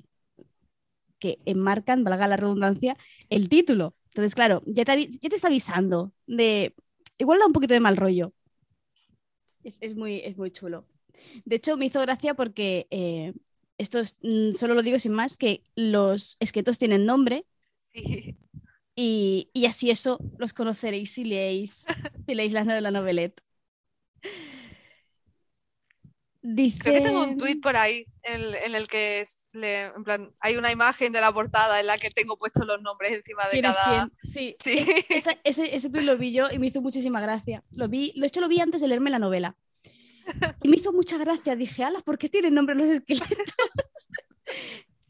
[1.19, 2.97] que enmarcan, valga la redundancia,
[3.29, 3.95] el título.
[4.07, 6.75] Entonces, claro, ya te, ya te está avisando de...
[7.17, 8.33] Igual da un poquito de mal rollo.
[9.63, 10.85] Es, es muy, es muy chulo.
[11.45, 13.33] De hecho, me hizo gracia porque eh,
[13.77, 17.45] esto es- mm, solo lo digo sin más, que los esquetos tienen nombre
[17.93, 18.35] Sí.
[18.95, 21.85] y, y así eso los conoceréis si leéis,
[22.27, 23.41] si leéis la, la novelette.
[26.47, 26.77] Dice...
[26.79, 30.03] Creo que tengo un tuit por ahí en, el- en el que es- le- en
[30.03, 33.45] plan, hay una imagen de la portada en la que tengo puestos los nombres encima
[33.45, 34.09] de ¿Quién es cada.
[34.21, 34.31] quién?
[34.31, 34.85] Sí, Sí.
[35.09, 37.63] Esa- ese, ese tuit lo vi yo y me hizo muchísima gracia.
[37.71, 39.55] Lo vi, de hecho lo vi antes de leerme la novela.
[40.63, 41.55] Y me hizo mucha gracia.
[41.55, 43.27] Dije, ala, ¿por qué tienen nombre los esqueletos?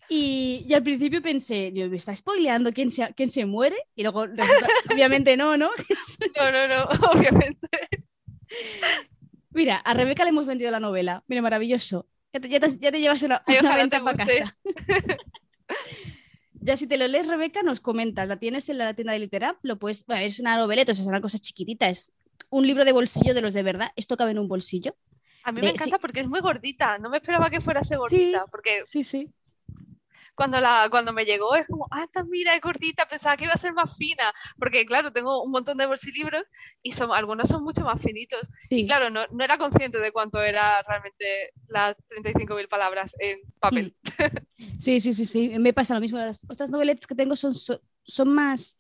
[0.08, 3.76] Y, y al principio pensé, Dios, me está spoileando quién se, quién se muere.
[3.96, 5.70] Y luego, resulta- obviamente no, ¿no?
[6.38, 7.68] No, no, no, obviamente.
[9.52, 11.24] Mira, a Rebeca le hemos vendido la novela.
[11.28, 12.08] Mira, maravilloso.
[12.34, 14.58] Ya te, ya te- ya te llevas una, Ay, una venta para casa.
[16.62, 18.28] Ya si te lo lees, Rebeca, nos comentas.
[18.28, 20.06] La tienes en la tienda de Literap, lo puedes.
[20.06, 21.88] Bueno, es una noveleta, o sea, es una cosa chiquitita.
[21.90, 22.12] Es
[22.50, 23.90] un libro de bolsillo de los de verdad.
[23.96, 24.96] Esto cabe en un bolsillo.
[25.44, 26.98] A mí De- me encanta porque es muy gordita.
[26.98, 28.46] No me esperaba que fuera así gordita.
[28.50, 29.30] Porque Sí, sí.
[30.36, 33.08] Cuando, la, cuando me llegó es como, ah, esta mira, es gordita.
[33.08, 34.34] Pensaba que iba a ser más fina.
[34.58, 36.44] Porque, claro, tengo un montón de bolsilibros
[36.82, 38.42] y son, algunos son mucho más finitos.
[38.60, 38.82] sí.
[38.82, 43.96] Y claro, no, no era consciente de cuánto era realmente las 35.000 palabras en papel.
[44.80, 45.50] Sí, sí, sí, sí.
[45.60, 46.18] Me pasa lo mismo.
[46.18, 48.78] Las otras noveletas que tengo son, son, más,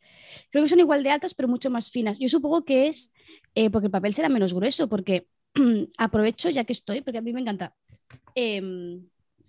[0.50, 2.20] creo que son igual de altas, pero mucho más finas.
[2.20, 3.12] Yo supongo que es
[3.56, 5.28] eh, porque el papel será menos grueso, porque
[5.98, 7.74] aprovecho ya que estoy, porque a mí me encanta.
[8.36, 9.08] Em,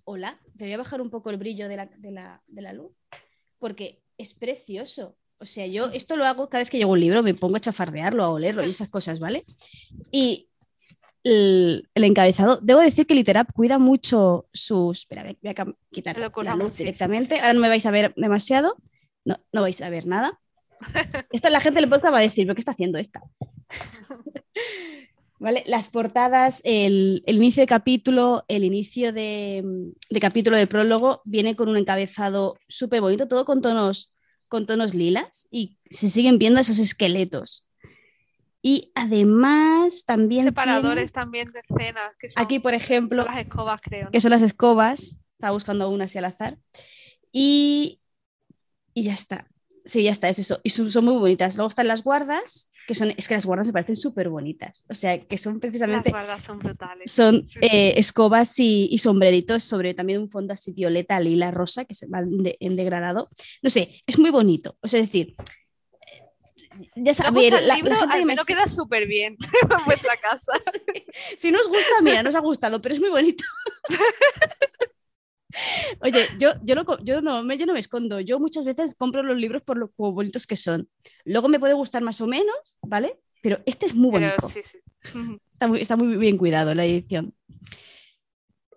[0.08, 2.72] hola, te voy a bajar un poco el brillo de la, de la- de la
[2.72, 2.92] luz,
[3.58, 5.16] porque es precioso.
[5.38, 7.60] O sea, yo esto lo hago cada vez que llego un libro, me pongo a
[7.60, 9.44] chafardearlo, a olerlo y esas cosas, ¿vale?
[10.10, 10.48] Y
[11.24, 15.00] el, el encabezado, debo decir que Literap cuida mucho sus...
[15.00, 16.82] Espera, voy a- voy a cam- quitar la luz sí, sí.
[16.84, 17.40] directamente.
[17.40, 18.76] Ahora no me vais a ver demasiado.
[19.24, 20.40] No, no vais a ver nada.
[21.32, 23.20] Esto la gente del podcast va a decir, ¿pero qué está haciendo esta?
[25.38, 25.64] ¿Vale?
[25.66, 29.62] Las portadas, el, el inicio de capítulo, el inicio de,
[30.08, 34.14] de capítulo de prólogo viene con un encabezado súper bonito, todo con tonos,
[34.48, 37.66] con tonos lilas y se siguen viendo esos esqueletos.
[38.62, 42.16] Y además también Separadores también de escenas.
[42.18, 44.06] Que son, aquí, por ejemplo, son las escobas, creo.
[44.06, 44.10] ¿no?
[44.10, 45.16] que son las escobas.
[45.34, 46.58] Estaba buscando una así al azar.
[47.30, 48.00] Y,
[48.92, 49.46] y ya está.
[49.86, 50.60] Sí, ya está, es eso.
[50.64, 51.56] Y son, son muy bonitas.
[51.56, 54.84] Luego están las guardas, que son, es que las guardas me parecen súper bonitas.
[54.90, 57.10] O sea, que son Las precisamente, guardas son brutales.
[57.10, 57.66] son Sí, sí.
[57.70, 62.08] eh, escobas y, y sombreritos sobre también un fondo así violeta, lila, rosa, que se
[62.08, 63.30] va en, de- en degradado.
[63.62, 64.76] No sé, es muy bonito.
[64.82, 66.22] O sea, es decir, eh,
[66.96, 69.36] ya ¿Te sabéis, la- la gente Al me menos queda súper bien
[69.70, 70.52] en vuestra casa.
[71.38, 73.42] Si no os gusta, mira, no os ha gustado, pero es muy bonito.
[76.00, 78.20] Oye, yo, yo, lo co- yo, no, me- yo no me escondo.
[78.20, 80.88] Yo muchas veces compro los libros por lo bonitos que son.
[81.24, 83.18] Luego me puede gustar más o menos, ¿vale?
[83.42, 84.48] Pero este es muy Pero bonito.
[84.48, 84.78] sí, sí.
[85.52, 87.34] Está, muy, está muy bien cuidado la edición.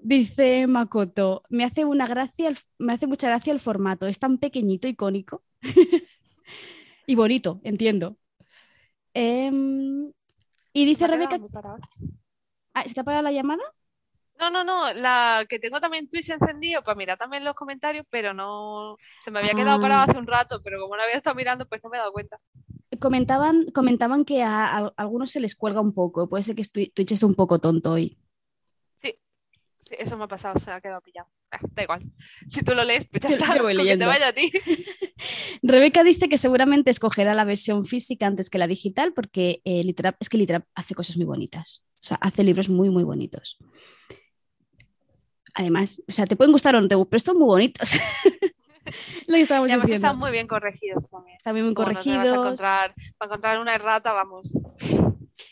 [0.02, 4.08] Dice Makoto, me hace una gracia, el- me hace mucha gracia el formato.
[4.08, 5.44] Es tan pequeñito, icónico.
[7.06, 8.18] y bonito, entiendo.
[9.14, 10.12] Em,
[10.72, 11.40] y dice Rebeca,
[12.74, 13.64] ah, ¿se te ha parado la llamada?
[14.40, 18.34] No, no, no, la que tengo también Twitch encendido para mirar también los comentarios, pero
[18.34, 19.82] no, se me había quedado Ah.
[19.82, 22.14] parado hace un rato, pero como no había estado mirando, pues no me he dado
[22.14, 22.40] cuenta.
[23.02, 26.28] comentaban, comentaban que a, a algunos se les cuelga un poco.
[26.30, 28.18] Puede ser que Twi- Twitch esté un poco tonto hoy.
[28.98, 29.16] Sí,
[29.98, 31.30] eso me ha pasado, se ha quedado pillado.
[31.52, 32.04] Ah, da igual.
[32.48, 33.56] Si tú lo lees, pues ya Yo- está.
[33.58, 34.52] yo voy con que te vaya a ti.
[35.64, 40.16] Rebeca dice que seguramente escogerá la versión física antes que la digital porque eh, Literap,
[40.20, 41.84] es que Literap hace cosas muy bonitas.
[41.96, 43.58] O sea, hace libros muy, muy bonitos.
[45.60, 47.90] Además, o sea, te pueden gustar o no te gustan, pero están muy bonitos.
[49.28, 50.08] Lo que estábamos Y además diciendo.
[50.08, 51.36] están muy bien corregidos también.
[51.36, 54.58] Están muy bien Como corregidos vas a encontrar, para encontrar una errata, vamos.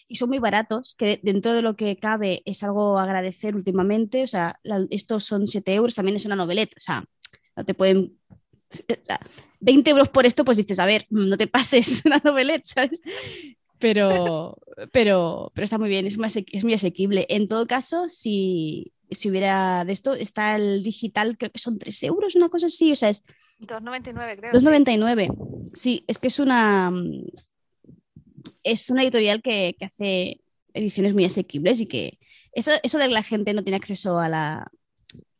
[0.07, 4.23] y son muy baratos, que dentro de lo que cabe es algo a agradecer últimamente.
[4.23, 6.73] O sea, la- estos son 7 euros, también es una noveleta.
[6.77, 7.03] O sea,
[7.57, 8.17] no te pueden...
[9.59, 13.01] 20 euros por esto, pues dices, a ver, no te pases una noveleta, ¿sabes?
[13.79, 14.57] Pero,
[14.91, 17.25] pero, pero está muy bien, es muy, es muy asequible.
[17.29, 22.03] En todo caso, si, si hubiera de esto, está el digital, creo que son 3
[22.03, 23.23] euros, una cosa así, o sea, es
[23.61, 24.59] 2,99 creo.
[24.59, 24.65] sí.
[24.65, 25.69] 2,99.
[25.73, 26.91] Sí, es que es una,
[28.63, 30.41] es una editorial que, que hace
[30.73, 32.19] ediciones muy asequibles y que
[32.51, 34.71] eso, eso de que la gente no tiene acceso a la,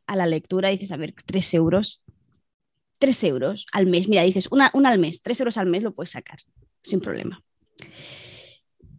[0.06, 2.04] a la lectura, dices, a ver, 3 euros.
[2.98, 4.08] 3 euros al mes.
[4.08, 6.38] Mira, dices, una, una al mes, 3 euros al mes lo puedes sacar
[6.82, 7.42] sin problema.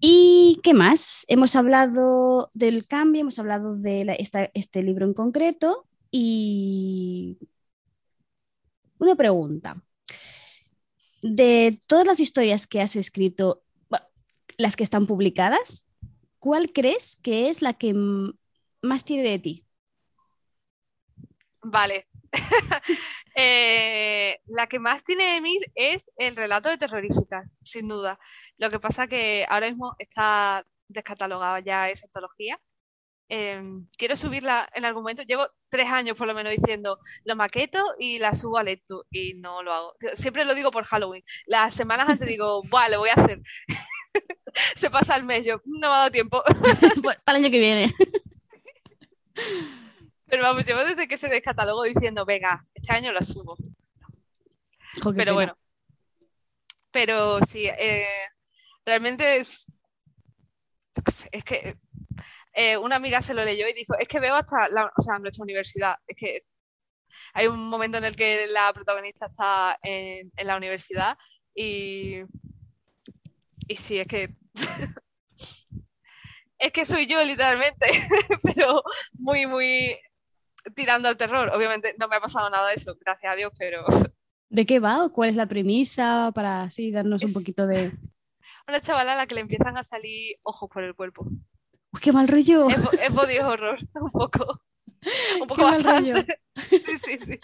[0.02, 1.26] ¿Y qué más?
[1.28, 4.16] Hemos hablado del cambio, hemos hablado de
[4.54, 7.38] este libro en concreto y
[8.98, 9.82] una pregunta.
[11.22, 13.64] De todas las historias que has escrito,
[14.58, 15.86] las que están publicadas,
[16.40, 17.94] ¿cuál crees que es la que
[18.82, 19.66] más tiene de ti?
[21.62, 22.08] Vale.
[23.42, 28.20] Eh, la que más tiene de mí es el relato de terroríficas, sin duda.
[28.58, 32.60] Lo que pasa que ahora mismo está descatalogada ya esa antología.
[33.30, 33.62] Eh,
[33.98, 35.24] quiero subirla en algún momento.
[35.24, 39.36] Llevo tres años por lo menos diciendo lo maqueto y la subo a Lectu y
[39.36, 39.96] no lo hago.
[40.16, 41.24] Siempre lo digo por Halloween.
[41.46, 43.42] Las semanas antes digo, ¡buah, lo voy a hacer!
[44.76, 46.44] Se pasa el mes, yo no me ha dado tiempo.
[47.24, 47.94] Para el año que viene.
[50.30, 53.58] Pero vamos, llevo desde que se descatalogó diciendo, venga, este año la subo.
[55.16, 55.58] Pero bueno.
[56.92, 58.06] Pero sí, eh,
[58.86, 59.66] realmente es.
[61.32, 61.78] es que
[62.54, 65.20] eh, una amiga se lo leyó y dijo, es que veo hasta la, o sea,
[65.20, 65.96] nuestra universidad.
[66.08, 66.44] Es que
[67.34, 71.18] hay un momento en el que la protagonista está en, en la universidad
[71.56, 72.22] y.
[73.68, 74.36] Y sí, es que.
[76.62, 77.88] Es que soy yo, literalmente,
[78.44, 79.98] pero muy, muy
[80.76, 81.50] tirando al terror.
[81.54, 83.86] Obviamente no me ha pasado nada de eso, gracias a Dios, pero
[84.50, 87.92] ¿De qué va o cuál es la premisa para así darnos un poquito de...
[88.68, 91.26] una chavala a la que le empiezan a salir ojos por el cuerpo.
[91.92, 92.70] Uy, qué mal rollo.
[92.70, 94.62] Es, es body horror, un poco.
[95.42, 96.14] Un poco Qué mal rollo.
[96.14, 96.42] bastante.
[96.70, 97.40] Sí, sí, sí.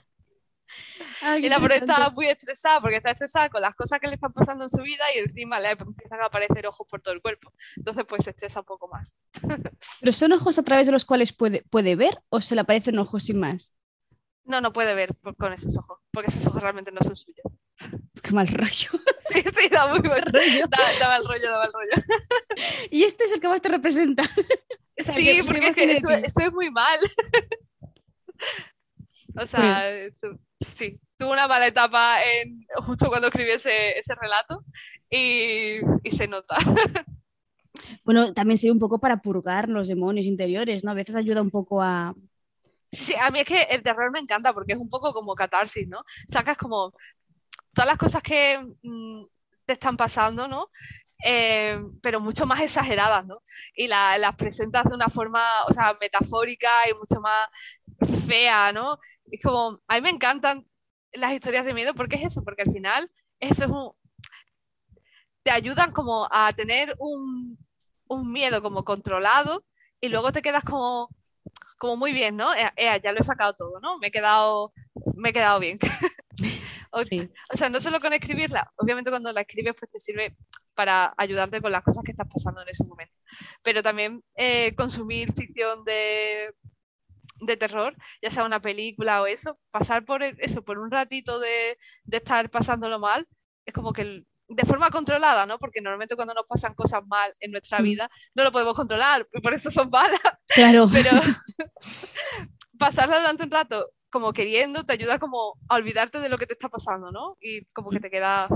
[1.22, 4.16] Qué Y la pobre está muy estresada porque está estresada con las cosas que le
[4.16, 7.22] están pasando en su vida y encima le empiezan a aparecer ojos por todo el
[7.22, 7.52] cuerpo.
[7.78, 9.16] Entonces, pues se estresa un poco más.
[10.02, 12.98] ¿Pero son ojos a través de los cuales puede, puede ver o se le aparecen
[13.00, 13.74] ojos sin más?
[14.44, 17.46] No, no puede ver por- con esos ojos, porque esos ojos realmente no son suyos.
[18.22, 18.90] Qué mal rollo.
[19.28, 20.68] Sí, sí, da muy buen rollo.
[20.70, 22.04] Da, da mal rollo, da mal rollo.
[22.92, 24.22] Y este es el que más te representa.
[24.24, 26.02] O sea, Sí, que- que porque es que ti.
[26.24, 27.00] estoy muy mal.
[29.38, 34.64] O sea, tu- sí, tuve una mala etapa en, justo cuando escribí ese, ese relato
[35.10, 36.58] y, y se nota.
[38.04, 40.92] Bueno, también sirve un poco para purgar los demonios interiores, ¿no?
[40.92, 42.16] A veces ayuda un poco a...
[42.92, 45.88] Sí, a mí es que el terror me encanta porque es un poco como catarsis,
[45.88, 46.04] ¿no?
[46.28, 46.94] Sacas como
[47.74, 49.26] todas las cosas que mm,
[49.66, 50.70] te están pasando, ¿no?
[51.24, 53.42] Eh, pero mucho más exageradas, ¿no?
[53.76, 57.48] Y la- las presentas de una forma, o sea, metafórica y mucho más
[58.28, 59.00] fea, ¿no?
[59.32, 60.66] Es como, a mí me encantan
[61.14, 63.10] las historias de miedo porque es eso, porque al final
[63.40, 63.92] eso es un...
[65.44, 67.58] te ayudan como a tener un,
[68.08, 69.64] un miedo como controlado
[70.02, 71.10] y luego te quedas como,
[71.80, 72.54] como muy bien, ¿no?
[72.56, 73.98] Ea, ea, ya lo he sacado todo, ¿no?
[74.00, 74.74] Me he quedado,
[75.16, 75.80] me he quedado bien.
[76.96, 77.30] o, Sí.
[77.54, 80.36] o sea, no solo con escribirla, obviamente cuando la escribes pues te sirve
[80.74, 83.16] para ayudarte con las cosas que estás pasando en ese momento,
[83.62, 86.54] pero también eh, consumir ficción de,
[87.42, 91.78] de terror, ya sea una película o eso, pasar por eso, por un ratito de,
[92.04, 93.28] de estar pasándolo mal,
[93.66, 95.58] es como que el- de forma controlada, ¿no?
[95.58, 97.84] Porque normalmente cuando nos pasan cosas mal en nuestra Mm.
[97.84, 100.20] vida no lo podemos controlar, por eso son malas,
[100.54, 100.88] Claro.
[100.94, 101.10] pero
[102.78, 106.54] pasarla durante un rato como queriendo te ayuda como a olvidarte de lo que te
[106.54, 107.36] está pasando, ¿no?
[107.42, 108.48] Y como que te queda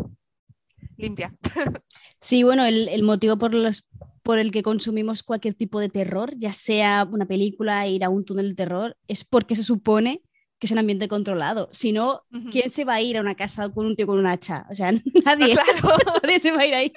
[0.95, 1.36] limpia.
[2.22, 3.86] Sí, bueno, el, el motivo por, los,
[4.24, 8.24] por el que consumimos cualquier tipo de terror, ya sea una película, ir a un
[8.24, 10.22] túnel de terror, es porque se supone
[10.60, 11.68] que es un ambiente controlado.
[11.74, 12.24] Si no.
[12.51, 14.66] ¿quién se va a ir a una casa con un tío con un hacha?
[14.70, 14.91] O sea,
[15.26, 15.97] nadie, Claro.
[16.24, 16.93] nadie se va a ir ahí.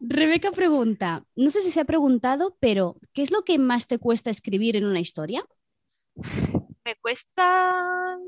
[0.00, 3.98] Rebeca pregunta, no sé si se ha preguntado, pero ¿qué es lo que más te
[3.98, 5.44] cuesta escribir en una historia?
[6.84, 8.20] Me cuestan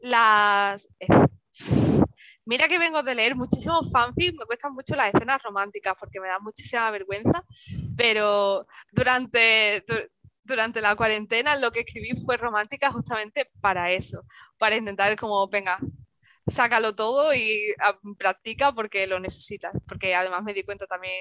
[0.00, 0.88] las...
[2.44, 6.28] Mira que vengo de leer muchísimos fanfics, me cuestan mucho las escenas románticas porque me
[6.28, 7.44] da muchísima vergüenza,
[7.96, 9.84] pero durante,
[10.42, 14.24] durante la cuarentena lo que escribí fue romántica justamente para eso,
[14.58, 15.78] para intentar como, venga,
[16.50, 21.14] sácalo todo y ah, practica porque lo necesitas, porque además me di cuenta también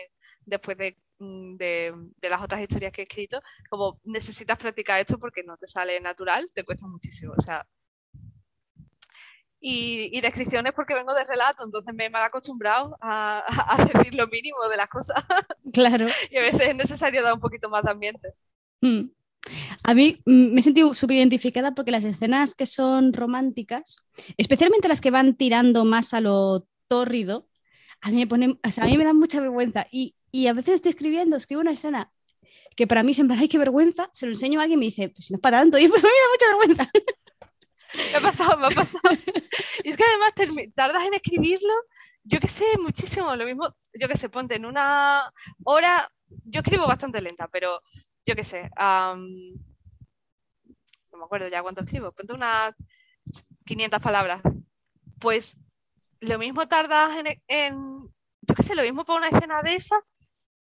[0.46, 0.78] después
[1.20, 5.58] mm, de, de, las otras historias que he escrito, como necesitas practicar esto porque no
[5.58, 7.66] te sale natural, te cuesta muchísimo, o sea,
[9.62, 14.28] y, descripciones porque vengo de relato, entonces me he mal acostumbrado a, a, decir lo
[14.28, 15.24] mínimo de las cosas.
[15.74, 16.08] Claro.
[16.32, 18.34] y a veces es necesario dar un poquito más de ambiente.
[18.82, 19.10] Mm.
[19.84, 24.04] A mí mm, me he sentido súper identificada porque las escenas que son románticas,
[24.38, 27.48] especialmente las que van tirando más a lo tórrido,
[28.02, 29.88] a mí me ponen, a mí me dan mucha vergüenza.
[29.92, 32.12] Y, y a veces estoy escribiendo, escribo una escena
[32.76, 35.10] que para mí siempre, ay, qué vergüenza, se lo enseño a alguien y me dice,
[35.10, 36.92] pues si no es para tanto, y pues a mí me da mucha vergüenza.
[38.12, 39.18] Me ha pasado, me ha pasado.
[39.84, 41.74] Y es que además tardas en escribirlo,
[42.24, 43.36] yo que sé, muchísimo.
[43.36, 45.32] Lo mismo, yo que sé, ponte en una
[45.64, 46.10] hora.
[46.46, 47.82] Yo escribo bastante lenta, pero
[48.30, 48.70] yo que sé.
[48.80, 49.18] no
[51.18, 52.12] me acuerdo ya cuánto escribo.
[52.12, 52.76] Ponte unas
[53.66, 54.42] 500 palabras.
[55.20, 55.58] Pues
[56.20, 57.12] lo mismo tardas
[57.48, 58.04] en,
[58.42, 60.00] yo qué sé, lo mismo para una escena de esa,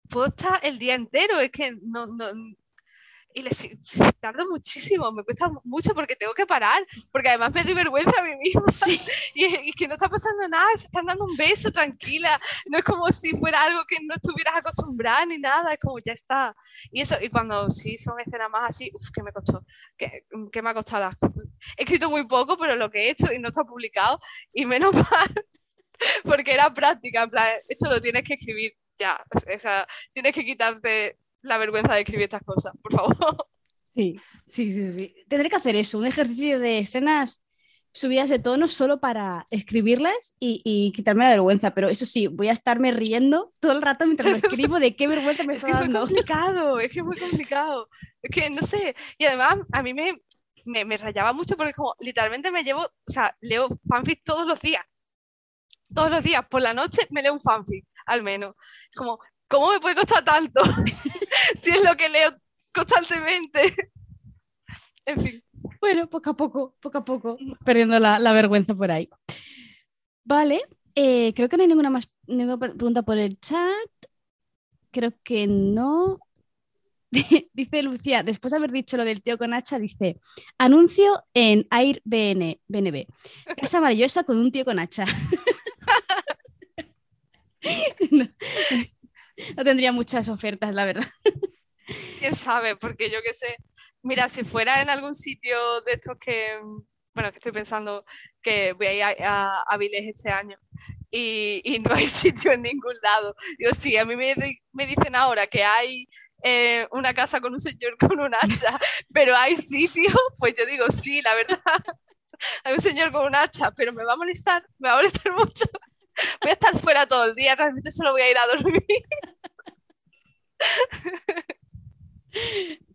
[0.08, 2.06] puedo estar el día entero, es que no,
[3.34, 3.68] y les
[4.20, 8.24] tardo muchísimo, me cuesta mucho porque tengo que parar, porque además me doy vergüenza a
[8.24, 8.64] mí misma
[9.34, 13.08] y, que no está pasando nada, se están dando un beso tranquila, no es como
[13.08, 16.54] si fuera algo que no estuvieras acostumbrada ni nada, es como ya está.
[16.90, 19.64] Y eso, y cuando sí son escenas más así, uff, que me costó,
[19.96, 21.10] que, que me ha costado.
[21.76, 24.20] He escrito muy poco, pero lo que he hecho y no está publicado,
[24.52, 25.46] y menos mal,
[26.24, 30.44] porque era práctica, en plan, esto lo tienes que escribir ya, o sea, tienes que
[30.44, 33.46] quitarte la vergüenza de escribir estas cosas, por favor.
[33.94, 35.14] Sí, sí, sí, sí.
[35.28, 37.42] Tendré que hacer eso, un ejercicio de escenas
[37.92, 41.74] subidas de tono solo para escribirlas y, quitarme la vergüenza.
[41.74, 45.06] Pero eso sí, voy a estarme riendo todo el rato mientras lo escribo de qué
[45.06, 47.88] vergüenza me está es que Es complicado, es que es muy complicado.
[48.22, 48.96] Es que no sé.
[49.18, 50.22] Y además, a mí me,
[50.64, 54.60] me, me rayaba mucho porque, como literalmente me llevo, o sea, leo fanfic todos los
[54.60, 54.82] días.
[55.94, 58.54] Todos los días, por la noche me leo un fanfic, al menos.
[58.96, 59.18] Como,
[59.52, 60.62] ¿cómo me puede costar tanto?
[61.62, 62.34] si es lo que leo
[62.74, 63.74] constantemente.
[65.04, 65.44] en fin.
[65.80, 69.08] Bueno, poco a poco, poco a poco, perdiendo la, vergüenza por ahí.
[70.24, 70.62] Vale,
[70.94, 73.90] eh, creo que no hay ninguna más ninguna pregunta por el chat.
[74.90, 76.18] Creo que no.
[77.52, 80.18] dice Lucía, después de haber dicho lo del tío con hacha, dice,
[80.56, 83.06] anuncio en Airbnb, BNB.
[83.56, 85.04] Casa maravillosa con un tío con hacha.
[88.10, 88.28] no
[89.64, 91.06] tendría muchas ofertas, la verdad.
[92.18, 92.76] ¿Quién sabe?
[92.76, 93.56] Porque yo qué sé.
[94.02, 96.58] Mira, si fuera en algún sitio de estos que,
[97.14, 98.04] bueno, estoy pensando
[98.40, 100.56] que voy a ir a, a, este año
[101.10, 103.34] y, no hay sitio en ningún lado.
[103.58, 104.34] Digo, sí, a mí me,
[104.72, 106.08] me dicen ahora que hay
[106.42, 108.78] eh, una casa con un señor con un hacha,
[109.12, 111.58] pero hay sitio, pues yo digo, sí, la verdad.
[112.64, 115.32] hay un señor con un hacha, pero me va a molestar, me va a molestar
[115.34, 115.64] mucho.
[116.40, 118.82] Voy a estar fuera todo el día, realmente solo voy a ir a dormir.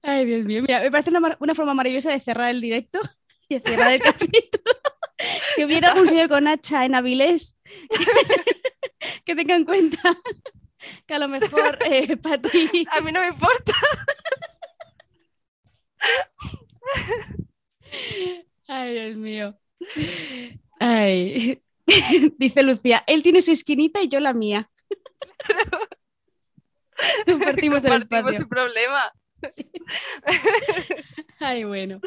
[0.02, 3.00] Ay, Dios mío, mira, me parece una, forma maravillosa de cerrar el directo
[3.50, 4.64] y de cerrar el capítulo.
[5.56, 7.58] si hubiera un señor con hacha en Avilés,
[9.26, 10.00] que tenga en cuenta
[11.06, 12.86] que a lo mejor eh, para ti.
[12.92, 13.74] A mí no me importa.
[18.68, 19.60] Ay, Dios mío.
[20.80, 21.62] Ay.
[22.38, 24.70] Dice Lucía, él tiene su esquinita y yo la mía.
[27.26, 28.08] Compartimos, el
[28.38, 29.14] su problema.
[31.40, 32.00] Ay, bueno.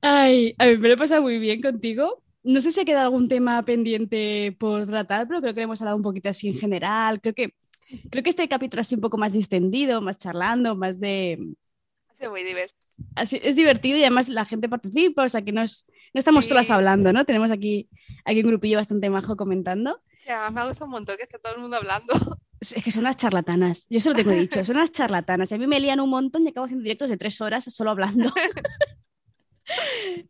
[0.00, 2.22] Ay, a mí me lo he pasado muy bien contigo.
[2.42, 5.96] No sé si ha quedado algún tema pendiente por tratar, pero creo que hemos hablado
[5.96, 7.20] un poquito así en general.
[7.20, 7.54] Creo que,
[8.10, 11.38] creo que este capítulo así un poco más distendido, más charlando, más de...
[12.30, 12.78] Muy divertido.
[13.16, 16.46] Así, es divertido y además la gente participa, o sea que no, es, no estamos
[16.46, 17.24] solas hablando, ¿no?
[17.24, 17.88] Tenemos aquí,
[18.24, 20.00] aquí un grupillo bastante majo comentando.
[20.24, 22.14] Sí, además me ha gustado un montón que esté todo el mundo hablando.
[22.60, 25.52] Es que son unas charlatanas, yo se lo tengo dicho, son unas charlatanas.
[25.52, 28.32] A mí me lían un montón y acabo haciendo directos de tres horas solo hablando.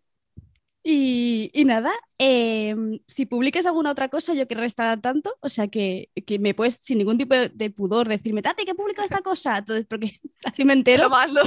[0.82, 5.68] y, y, nada, em, si publicas alguna otra cosa, yo que restar tanto, o sea
[5.68, 9.20] que, que, me puedes sin ningún tipo de, pudor decirme, Tati, que he publicado esta
[9.20, 11.04] cosa, entonces porque así me entero.
[11.04, 11.42] Lo mando.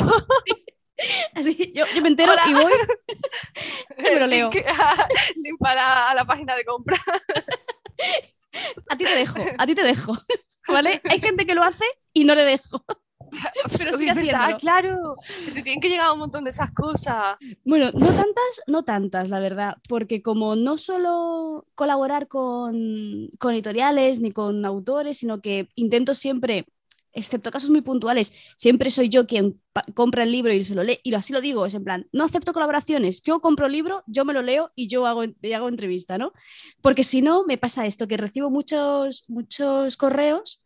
[1.36, 2.72] Así, yo, yo me entero y voy
[3.98, 4.50] y me lo leo.
[5.36, 5.78] Limpar
[6.10, 6.98] a la página de compra.
[8.90, 10.14] A ti te dejo, a ti te dejo.
[10.68, 11.02] ¿Vale?
[11.06, 12.84] Hay gente que lo hace y no le dejo.
[13.78, 15.18] pero sí, es verdad, claro,
[15.54, 17.36] te tienen que llegar un montón de esas cosas.
[17.64, 24.20] Bueno, no tantas, no tantas, la verdad, porque como no suelo colaborar con, con editoriales
[24.20, 26.68] ni con autores, sino que intento siempre
[27.18, 29.60] excepto casos muy puntuales, siempre soy yo quien
[29.94, 32.24] compra el libro y se lo lee, y así lo digo, es en plan, no
[32.24, 36.18] acepto colaboraciones, yo compro el libro, yo me lo leo y yo hago, hago entrevista,
[36.18, 36.32] ¿no?
[36.82, 40.64] Porque si no, me pasa esto, que recibo muchos, muchos correos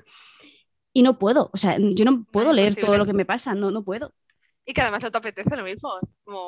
[0.94, 3.72] y no puedo, o sea, yo no puedo leer todo lo que me pasa, no,
[3.72, 4.14] no puedo.
[4.66, 5.90] Y que además no te apetece lo mismo.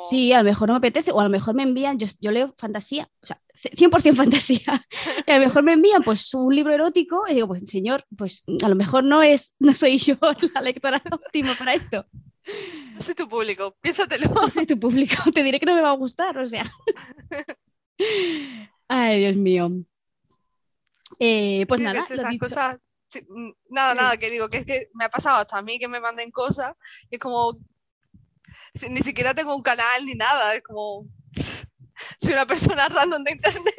[0.08, 2.30] Sí, a lo mejor no me apetece, o a lo mejor me envían, yo, yo
[2.30, 3.40] leo fantasía, o sea,
[3.70, 4.86] 100% fantasía.
[5.26, 8.42] Y a lo mejor me envían pues un libro erótico y digo, pues señor, pues
[8.62, 10.16] a lo mejor no es, no soy yo
[10.54, 12.06] la lectora óptima para esto.
[12.94, 14.28] No soy tu público, piénsatelo.
[14.34, 16.70] No soy tu público, te diré que no me va a gustar, o sea.
[18.88, 19.70] Ay, Dios mío.
[21.18, 22.78] Eh, pues nada, esas cosas,
[23.28, 25.88] mm, nada, nada, que digo, que es que me ha pasado hasta a mí que
[25.88, 26.74] me manden cosas
[27.10, 27.58] y es como,
[28.90, 31.06] ni siquiera tengo un canal ni nada, es como,
[32.18, 33.74] soy una persona random de internet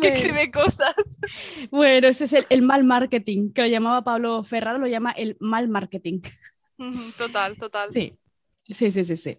[0.00, 0.94] que escribe cosas.
[1.70, 5.68] Bueno, ese es el, mal marketing, que lo llamaba Pablo Ferraro, lo llama el mal
[5.68, 6.20] marketing.
[7.16, 7.90] Total, total.
[7.90, 8.18] Sí,
[8.68, 9.16] sí, sí, sí.
[9.16, 9.38] sí.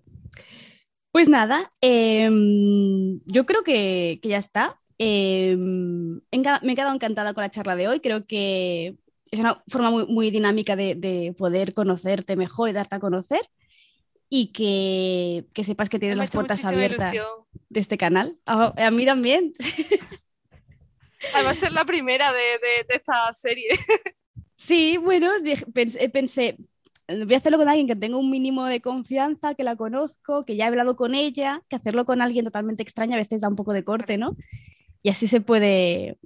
[1.11, 4.79] Pues nada, em, yo creo que, ya está.
[4.97, 8.01] Em, me he quedado encantada con la charla de hoy.
[8.01, 8.97] Creo que
[9.31, 13.41] es una forma muy, muy dinámica de, de, poder conocerte mejor y darte a conocer
[14.37, 17.13] y que, que sepas que tienes las puertas abiertas
[17.69, 18.37] de este canal.
[18.45, 19.53] A, mí también.
[21.33, 23.69] Además, ser la primera de, de, esta serie.
[24.57, 25.29] Sí, bueno,
[25.73, 26.57] pensé, pensé,
[27.07, 30.57] voy a hacerlo con alguien que tenga un mínimo de confianza, que la conozco, que
[30.57, 33.55] ya he hablado con ella, que hacerlo con alguien totalmente extraño a veces da un
[33.55, 34.35] poco de corte, ¿no?
[35.01, 36.19] Y así se puede...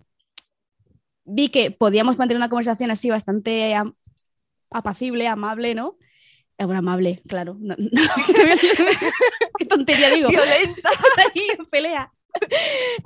[1.25, 3.75] Vi que podíamos mantener una conversación así bastante
[4.71, 5.97] apacible, amable, ¿no?
[6.59, 7.57] Amable, claro.
[9.57, 10.29] Qué tontería digo.
[10.29, 10.89] Violenta.
[11.71, 12.11] pelea.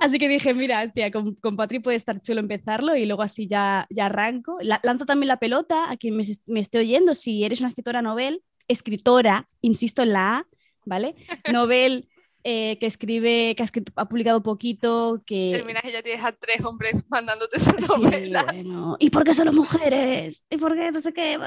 [0.00, 3.46] Así que dije, mira, tía, con, con, Patri puede estar chulo empezarlo y luego así
[3.46, 4.58] ya, ya arranco.
[4.60, 7.14] lanzo también la pelota a quien me, me, esté oyendo.
[7.14, 10.46] Si eres una escritora novel, escritora, insisto en la A,
[10.84, 11.14] ¿vale?
[11.50, 12.08] Novel
[12.46, 13.64] eh, que escribe, que
[13.96, 15.52] ha, publicado poquito, que...
[15.54, 18.54] Terminas y ya tienes a tres hombres mandándote su novela.
[18.98, 20.46] ¿Y por qué solo mujeres?
[20.50, 21.38] ¿Y por qué no sé qué?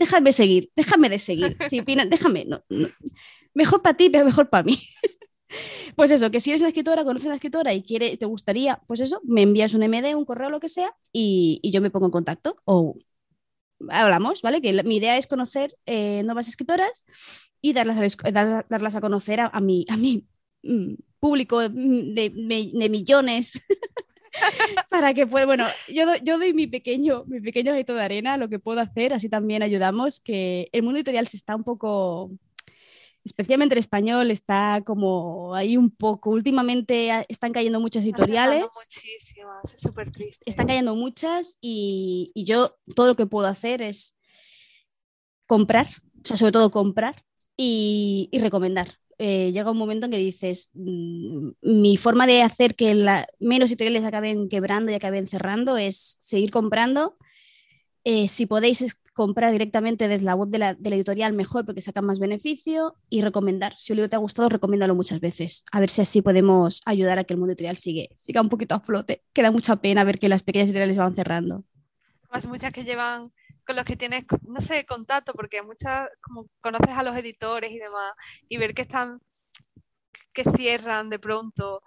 [0.00, 1.56] Déjame seguir, déjame de seguir.
[1.68, 2.46] Sí, déjame.
[3.54, 4.80] Mejor para ti, pero mejor para mí.
[5.96, 8.80] Pues eso, que si eres una escritora, conoces a una escritora y quiere, te gustaría,
[8.86, 11.90] pues eso, me envías un MD, un correo, lo que sea, y, y yo me
[11.90, 12.56] pongo en contacto.
[12.64, 12.94] O
[13.88, 14.60] hablamos, ¿vale?
[14.60, 17.04] Que mi idea es conocer eh, nuevas escritoras
[17.60, 20.26] y darlas a, darlas a conocer a, mi, a mi
[20.62, 23.60] mm, público de, millones.
[24.90, 28.60] para que pueda, bueno, yo, yo doy mi pequeño, mi pequeño de arena, lo que
[28.60, 32.30] puedo hacer, así también ayudamos, que el mundo editorial se está un poco,
[33.24, 38.64] especialmente el español, está como ahí un poco, últimamente están cayendo muchas editoriales.
[38.74, 40.48] Muchísimas, es súper triste.
[40.48, 44.16] Están cayendo muchas y, y yo todo lo que puedo hacer es
[45.46, 45.88] comprar,
[46.22, 47.24] o sea, sobre todo comprar
[47.56, 48.94] y, recomendar.
[49.18, 53.70] Eh, llega un momento en que dices, mm, mi forma de hacer que la, menos
[53.70, 57.18] editoriales acaben quebrando y acaben cerrando es seguir comprando.
[58.04, 62.18] Eh, si podéis comprar directamente desde la web de la, editorial, mejor porque sacan más
[62.18, 63.74] beneficio y recomendar.
[63.76, 65.62] Si un libro te ha gustado, recomiéndalo muchas veces.
[65.72, 68.74] A ver si así podemos ayudar a que el mundo editorial sigue, siga un poquito
[68.74, 69.22] a flote.
[69.34, 71.64] Queda mucha pena ver que las pequeñas editoriales van cerrando.
[72.32, 73.30] Más muchas que llevan
[73.66, 77.78] con los que tienes, no sé, contacto, porque muchas, como conoces a los editores y
[77.78, 78.12] demás,
[78.48, 79.20] y ver que están,
[80.32, 81.82] que cierran de pronto,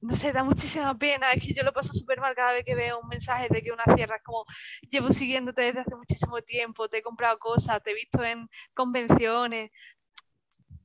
[0.00, 2.74] no sé, da muchísima pena, es que yo lo paso súper mal cada vez que
[2.74, 4.44] veo un mensaje de que una cierra, es como,
[4.90, 9.70] llevo siguiéndote desde hace muchísimo tiempo, te he comprado cosas, te he visto en convenciones,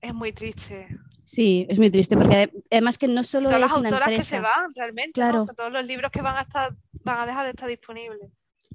[0.02, 0.88] es muy triste.
[1.23, 4.23] Sí, es muy triste, porque además que no solo todas es las una autoras que
[4.23, 5.45] se van realmente, claro.
[5.56, 8.30] todos los libros que van a estar, van a dejar de estar disponibles.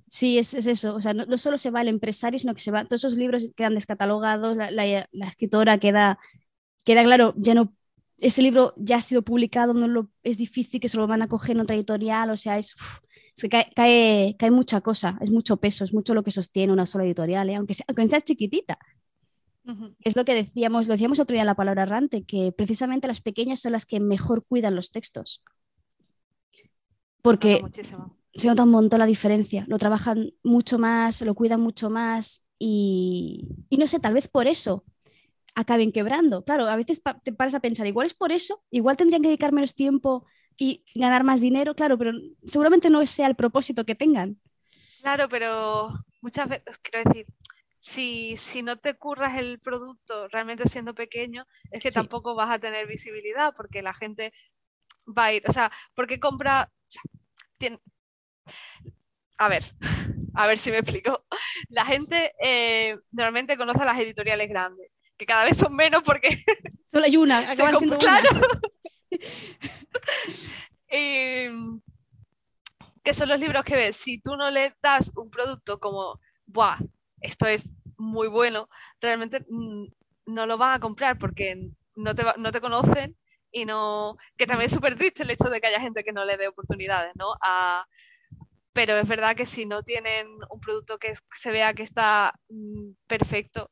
[0.08, 0.94] Sí, es, eso.
[0.94, 2.84] O sea, no, solo se va el empresario, sino que se va.
[2.84, 6.18] Todos esos libros quedan descatalogados, la, escritora queda,
[6.84, 7.74] queda claro, ya no.
[8.18, 11.28] Ese libro ya ha sido publicado, no lo, es difícil que se lo van a
[11.28, 12.74] coger en otra editorial, o sea, es,
[13.34, 17.04] se cae, cae, mucha cosa, es mucho peso, es mucho lo que sostiene una sola
[17.04, 17.54] editorial, ¿eh?
[17.54, 18.78] aunque, sea, aunque sea chiquitita.
[20.00, 23.20] Es lo que decíamos, lo decíamos otro día en la palabra errante, que precisamente las
[23.20, 25.44] pequeñas son las que mejor cuidan los textos.
[27.20, 27.62] Porque
[28.34, 33.46] se nota un montón la diferencia, lo trabajan mucho más, lo cuidan mucho más y,
[33.70, 34.84] no sé, tal vez por eso
[35.58, 36.44] acaben quebrando.
[36.44, 39.52] Claro, a veces te paras a pensar, igual es por eso, igual tendrían que dedicar
[39.52, 40.24] menos tiempo
[40.56, 42.12] y ganar más dinero, claro, pero
[42.46, 44.40] seguramente no sea el propósito que tengan.
[45.00, 47.26] Claro, pero muchas veces, quiero decir,
[47.80, 52.58] si, si no te curras el producto realmente siendo pequeño, es que tampoco vas a
[52.60, 54.32] tener visibilidad porque la gente
[55.06, 56.70] va a ir, o sea, porque compra...
[59.38, 59.64] A ver,
[60.34, 61.24] a ver si me explico.
[61.68, 66.42] La gente eh, normalmente conoce a las editoriales grandes, que cada vez son menos porque...
[66.86, 68.28] Solo hay una, acaban siendo claro.
[70.90, 71.82] Em,
[73.02, 73.96] que son los libros que ves.
[73.96, 76.78] Si tú no le das un producto como, ¡buah!
[77.20, 77.68] Esto es
[77.98, 78.70] muy bueno,
[79.00, 79.84] realmente mm,
[80.26, 83.16] no lo van a comprar porque no te, no te conocen
[83.50, 84.16] y no.
[84.36, 86.48] que también es súper triste el hecho de que haya gente que no le dé
[86.48, 87.34] oportunidades, ¿no?
[88.72, 92.92] pero es verdad que si no tienen un producto que se vea que está mm,
[93.08, 93.70] perfecto,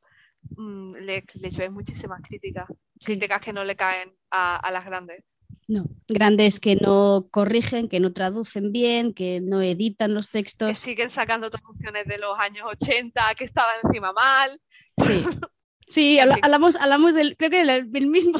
[0.55, 2.67] mm, le, le muchísimas críticas,
[3.03, 5.23] críticas que no le caen a las grandes.
[5.69, 10.69] No, grandes que no corrigen, que no traducen bien, que no editan los textos.
[10.69, 14.61] Que siguen sacando traducciones de los años 80 que estaban encima mal.
[14.97, 15.25] Sí,
[15.89, 18.39] sí, hablamos, hablamos del, creo que del, mismo.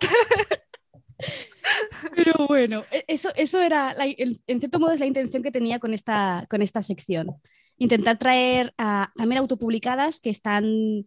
[2.16, 5.92] Pero bueno, e, eso, eso era, en cierto modo es la intención que tenía con
[5.92, 7.36] esta, con esta sección.
[7.76, 11.06] Intentar traer a, también autopublicadas que están,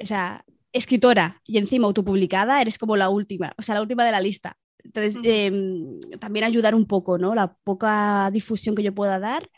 [0.00, 4.12] o sea, escritora y encima autopublicada, eres como la última, o sea, la última de
[4.12, 4.56] la lista.
[4.84, 7.34] Entonces, em, también ayudar un poco, ¿no?
[7.34, 9.48] La poca difusión que yo pueda dar,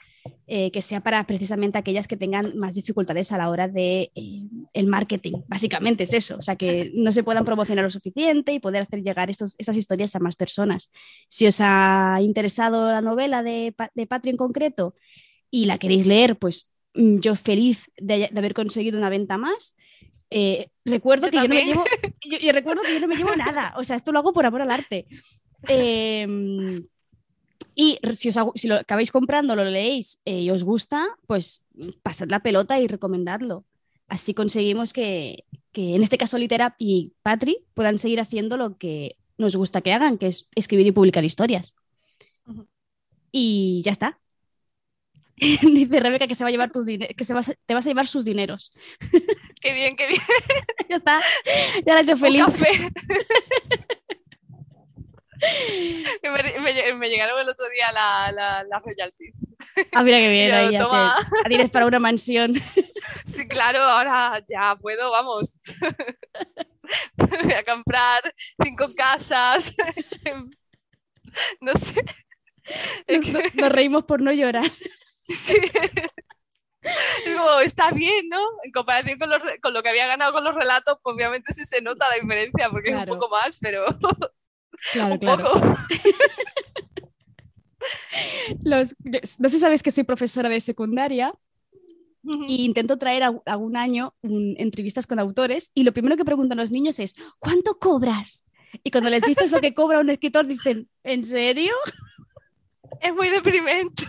[0.46, 4.42] eh, que sea para precisamente aquellas que tengan más dificultades a la hora de eh,
[4.72, 5.42] el marketing.
[5.48, 9.02] Básicamente es eso, o sea, que no se puedan promocionar lo suficiente y poder hacer
[9.02, 10.90] llegar estos, estas historias a más personas.
[11.28, 14.94] Si os ha interesado la novela de, de Patri en concreto
[15.50, 19.74] y la queréis leer, pues mm, yo feliz de, de haber conseguido una venta más.
[20.34, 21.84] Eh, recuerdo, que yo, no me llevo,
[22.40, 24.62] yo, recuerdo que yo no me llevo nada, o sea, esto lo hago por amor
[24.62, 25.06] al arte.
[25.68, 26.86] Em,
[27.74, 31.64] y si, os, si lo acabáis comprando, lo leéis eh, y os gusta, pues
[32.02, 33.66] pasad la pelota y recomendadlo.
[34.08, 39.16] Así conseguimos que, que, en este caso Litera y Patri puedan seguir haciendo lo que
[39.36, 41.74] nos gusta que hagan, que es escribir y publicar historias.
[43.30, 44.18] Y ya está.
[45.62, 47.34] Dice Rebeca que se va a llevar tus que se
[47.66, 48.72] te vas a llevar sus dineros.
[49.60, 50.20] Qué bien, qué bien.
[50.88, 51.20] ya está.
[51.86, 52.44] Ya la he hecho feliz.
[56.98, 59.38] me, llegaron el otro día las la, royalties.
[59.92, 60.52] Ah, mira qué bien.
[60.52, 61.16] ahí toma.
[61.46, 62.54] tienes para una mansión.
[63.24, 65.54] Sí, claro, ahora ya puedo, vamos.
[67.16, 69.74] Voy a comprar cinco casas.
[71.60, 72.02] No sé.
[73.54, 74.70] nos reímos por no llorar.
[75.32, 75.56] Sí.
[77.24, 78.40] Es como, está bien, ¿no?
[78.64, 79.30] En comparación con,
[79.60, 82.70] con, lo que había ganado con los relatos, pues obviamente sí se nota la diferencia,
[82.70, 83.84] porque es un poco más, pero.
[84.92, 85.52] Claro, claro.
[88.62, 88.94] Los,
[89.38, 91.34] no sé si sabes que soy profesora de secundaria
[92.24, 97.00] e intento traer algún año entrevistas con autores y lo primero que preguntan los niños
[97.00, 98.44] es ¿cuánto cobras?
[98.84, 101.74] Y cuando les dices lo que cobra un escritor dicen ¿en serio?
[103.00, 104.04] Es muy deprimente.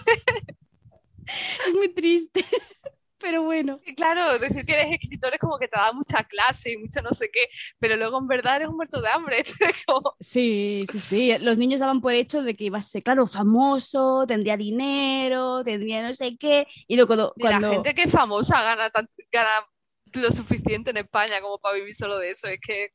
[1.68, 2.46] es muy triste.
[3.24, 3.80] Pero bueno.
[3.96, 7.14] claro, decir que eres escritor es como que te da mucha clase y mucho no
[7.14, 7.48] sé qué,
[7.80, 9.44] pero luego en verdad eres un muerto de hambre.
[10.20, 11.38] Sí, sí, sí.
[11.40, 16.06] Los niños daban por hecho de que iba a ser, claro, famoso, tendría dinero, tendría
[16.06, 16.68] no sé qué.
[16.86, 17.68] Y luego cuando.
[17.68, 18.92] la gente que es famosa gana,
[19.32, 19.70] gana
[20.14, 22.48] lo suficiente en España como para vivir solo de eso.
[22.48, 22.90] Es que.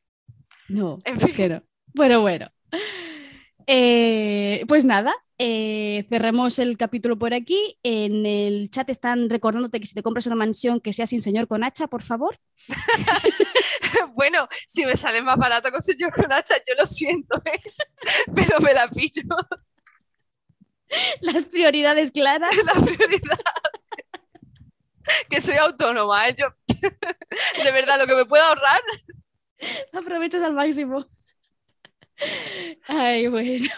[0.68, 1.62] No, es que no.
[1.94, 2.50] Bueno, bueno.
[3.66, 7.78] Eh, pues nada, eh, cerremos el capítulo por aquí.
[7.84, 11.46] En el chat están recordándote que si te compras una mansión que sea sin señor
[11.46, 12.40] con hacha, por favor.
[14.14, 17.62] bueno, si me sale más barato con señor con hacha, yo lo siento, ¿eh?
[18.34, 19.22] pero me la pillo.
[21.20, 22.56] Las prioridades claras.
[22.74, 23.38] La prioridad.
[25.30, 26.36] que soy autónoma, ¿eh?
[26.36, 26.48] Yo,
[27.62, 28.82] de verdad, lo que me puedo ahorrar.
[29.92, 31.06] Aprovechas al máximo.
[32.88, 33.68] Ay, bueno.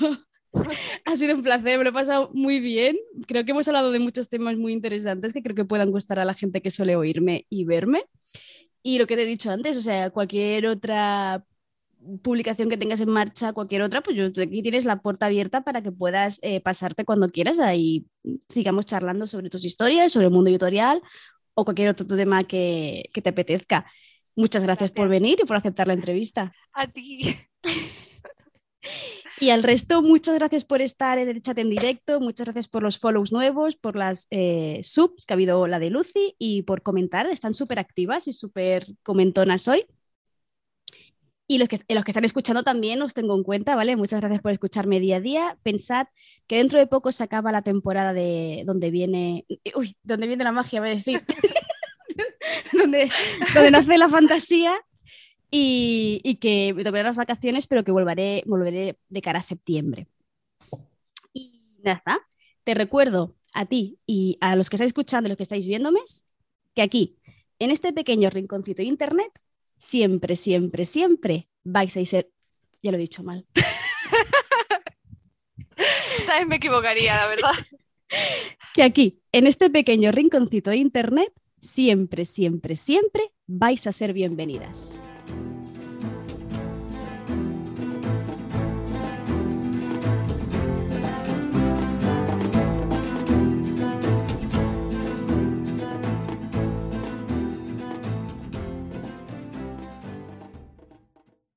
[1.04, 2.96] Ha sido un placer, me lo he pasado muy bien.
[3.26, 6.24] Creo que hemos hablado de muchos temas muy interesantes que creo que puedan gustar a
[6.24, 8.04] la gente que suele oírme y verme.
[8.82, 11.44] Y lo que te he dicho antes, o sea, cualquier otra
[12.22, 15.82] publicación que tengas en marcha, cualquier otra, pues yo, aquí tienes la puerta abierta para
[15.82, 17.58] que puedas eh, pasarte cuando quieras.
[17.58, 18.06] Ahí
[18.48, 21.02] sigamos charlando sobre tus historias, sobre el mundo editorial
[21.54, 23.86] o cualquier otro tema que, que te apetezca.
[24.36, 26.52] Muchas gracias, gracias por venir y por aceptar la entrevista.
[26.72, 27.36] A ti.
[29.40, 32.82] Y al resto, muchas gracias por estar en el chat en directo, muchas gracias por
[32.82, 36.82] los follows nuevos, por las eh, subs que ha habido la de Lucy y por
[36.82, 39.86] comentar, están súper activas y súper comentonas hoy.
[41.46, 43.96] Y los que, los que están escuchando también os tengo en cuenta, ¿vale?
[43.96, 45.58] Muchas gracias por escucharme día a día.
[45.62, 46.06] Pensad
[46.46, 50.52] que dentro de poco se acaba la temporada de donde viene, uy, donde viene la
[50.52, 51.24] magia, voy a decir.
[52.74, 53.10] donde,
[53.54, 54.76] donde nace la fantasía
[55.50, 60.08] y, y que me tomaré las vacaciones, pero que volveré, volveré de cara a septiembre.
[61.32, 62.20] Y está.
[62.64, 66.00] Te recuerdo a ti y a los que estáis escuchando y los que estáis viéndome
[66.74, 67.18] que aquí,
[67.58, 69.32] en este pequeño rinconcito de internet,
[69.76, 72.30] siempre, siempre, siempre vais a ser.
[72.82, 73.46] Ya lo he dicho mal.
[76.18, 77.52] Esta vez me equivocaría, la verdad.
[78.74, 84.98] que aquí, en este pequeño rinconcito de internet, siempre, siempre, siempre vais a ser bienvenidas.